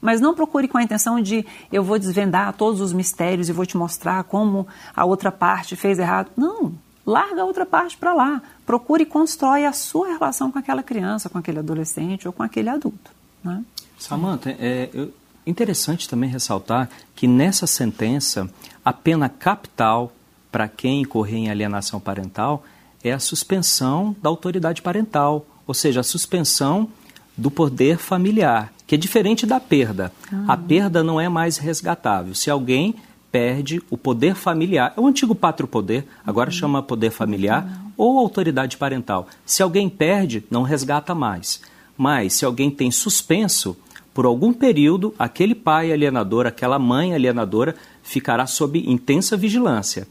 [0.00, 3.66] Mas não procure com a intenção de eu vou desvendar todos os mistérios e vou
[3.66, 6.30] te mostrar como a outra parte fez errado.
[6.36, 6.74] Não,
[7.04, 8.42] larga a outra parte para lá.
[8.64, 12.68] Procure e constrói a sua relação com aquela criança, com aquele adolescente ou com aquele
[12.68, 13.10] adulto.
[13.42, 13.64] Né?
[13.98, 15.08] Samanta, é,
[15.46, 18.50] interessante também ressaltar que nessa sentença
[18.84, 20.12] a pena capital
[20.50, 22.64] para quem incorrer em alienação parental
[23.02, 26.88] é a suspensão da autoridade parental, ou seja, a suspensão
[27.36, 30.12] do poder familiar, que é diferente da perda.
[30.32, 30.54] Ah.
[30.54, 32.34] A perda não é mais resgatável.
[32.34, 32.94] Se alguém
[33.30, 36.56] perde o poder familiar, é o antigo pátrio poder, agora uhum.
[36.56, 37.92] chama poder familiar, uhum.
[37.96, 39.28] ou autoridade parental.
[39.44, 41.60] Se alguém perde, não resgata mais.
[41.98, 43.76] Mas se alguém tem suspenso,
[44.14, 50.08] por algum período, aquele pai alienador, aquela mãe alienadora, ficará sob intensa vigilância.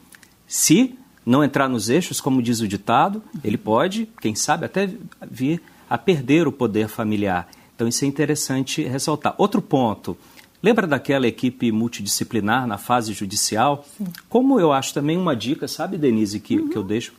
[0.47, 0.95] Se
[1.25, 4.87] não entrar nos eixos, como diz o ditado, ele pode, quem sabe, até
[5.27, 5.59] vir
[5.89, 7.47] a perder o poder familiar.
[7.75, 9.35] Então, isso é interessante ressaltar.
[9.37, 10.17] Outro ponto.
[10.63, 13.85] Lembra daquela equipe multidisciplinar na fase judicial?
[13.97, 14.07] Sim.
[14.29, 16.69] Como eu acho também uma dica, sabe, Denise, que, uhum.
[16.69, 17.13] que eu deixo,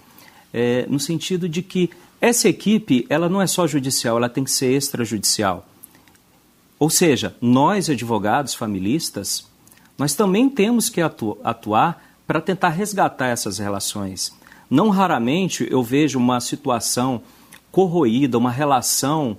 [0.52, 1.90] é, no sentido de que
[2.20, 5.66] essa equipe, ela não é só judicial, ela tem que ser extrajudicial.
[6.78, 9.46] Ou seja, nós, advogados familistas,
[9.98, 14.34] nós também temos que atu atuar para tentar resgatar essas relações.
[14.68, 17.22] Não raramente eu vejo uma situação
[17.76, 19.36] corroída, uma relação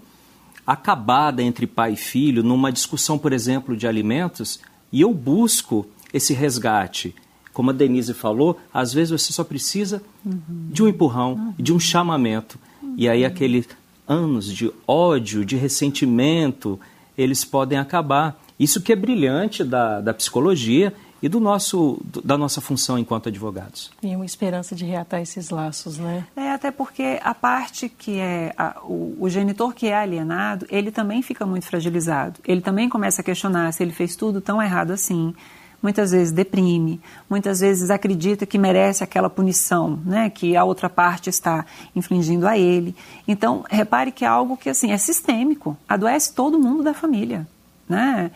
[0.65, 4.59] acabada entre pai e filho, numa discussão, por exemplo, de alimentos,
[4.93, 7.15] e eu busco esse resgate.
[7.51, 10.69] Como a Denise falou, às vezes você só precisa uhum.
[10.69, 11.53] de um empurrão, uhum.
[11.57, 12.59] de um chamamento.
[12.83, 12.93] Uhum.
[12.95, 13.67] E aí aqueles
[14.07, 16.79] anos de ódio, de ressentimento,
[17.17, 18.39] eles podem acabar.
[18.59, 23.91] Isso que é brilhante da, da psicologia e do nosso, da nossa função enquanto advogados.
[24.01, 26.25] E uma esperança de reatar esses laços, né?
[26.35, 30.91] É, até porque a parte que é a, o, o, genitor que é alienado, ele
[30.91, 32.39] também fica muito fragilizado.
[32.45, 35.33] Ele também começa a questionar se ele fez tudo tão errado assim.
[35.81, 36.99] Muitas vezes deprime,
[37.29, 41.65] muitas vezes acredita que merece aquela punição, né, que a outra parte está
[41.95, 42.95] infligindo a ele.
[43.27, 47.47] Então, repare que é algo que assim é sistêmico, adoece todo mundo da família,
[47.87, 48.31] né?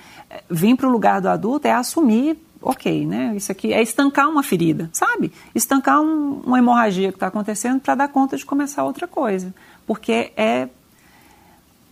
[0.49, 3.33] Vir para o lugar do adulto é assumir ok, né?
[3.35, 5.31] Isso aqui é estancar uma ferida, sabe?
[5.55, 9.53] Estancar um, uma hemorragia que está acontecendo para dar conta de começar outra coisa.
[9.87, 10.69] Porque é,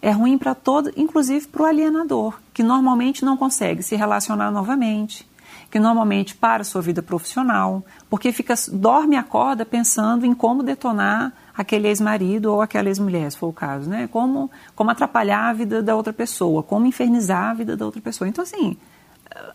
[0.02, 5.28] é ruim para todo, inclusive para o alienador, que normalmente não consegue se relacionar novamente,
[5.72, 11.34] que normalmente para sua vida profissional, porque fica dorme e acorda pensando em como detonar
[11.56, 14.08] aquele ex-marido ou aquela ex-mulher, se for o caso, né?
[14.08, 18.28] Como, como atrapalhar a vida da outra pessoa, como infernizar a vida da outra pessoa.
[18.28, 18.78] Então, assim,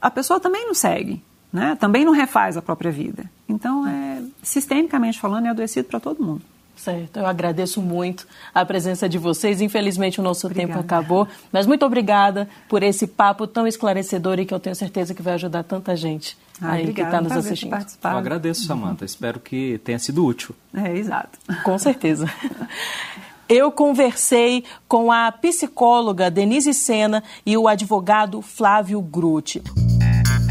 [0.01, 1.23] a pessoa também não segue,
[1.53, 1.77] né?
[1.79, 3.31] também não refaz a própria vida.
[3.49, 6.43] Então, é, sistemicamente falando, é adoecido para todo mundo.
[6.77, 9.61] Certo, eu agradeço muito a presença de vocês.
[9.61, 10.73] Infelizmente o nosso obrigada.
[10.73, 15.15] tempo acabou, mas muito obrigada por esse papo tão esclarecedor e que eu tenho certeza
[15.15, 17.75] que vai ajudar tanta gente ah, aí obrigada, que está nos assistindo.
[17.75, 19.05] Eu agradeço, Samanta.
[19.05, 19.07] Uhum.
[19.07, 20.55] Espero que tenha sido útil.
[20.75, 21.39] É, exato.
[21.65, 22.27] Com certeza.
[23.49, 29.63] Eu conversei com a psicóloga Denise Sena e o advogado Flávio Grutti.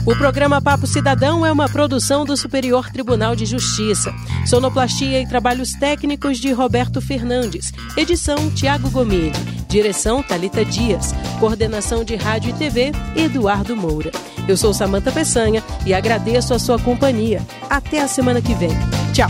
[0.05, 4.13] O programa Papo Cidadão é uma produção do Superior Tribunal de Justiça.
[4.45, 7.71] Sonoplastia e trabalhos técnicos de Roberto Fernandes.
[7.95, 9.39] Edição Tiago Gomide.
[9.69, 11.13] Direção Talita Dias.
[11.39, 14.11] Coordenação de Rádio e TV Eduardo Moura.
[14.45, 17.41] Eu sou Samanta Peçanha e agradeço a sua companhia.
[17.69, 18.71] Até a semana que vem.
[19.13, 19.29] Tchau.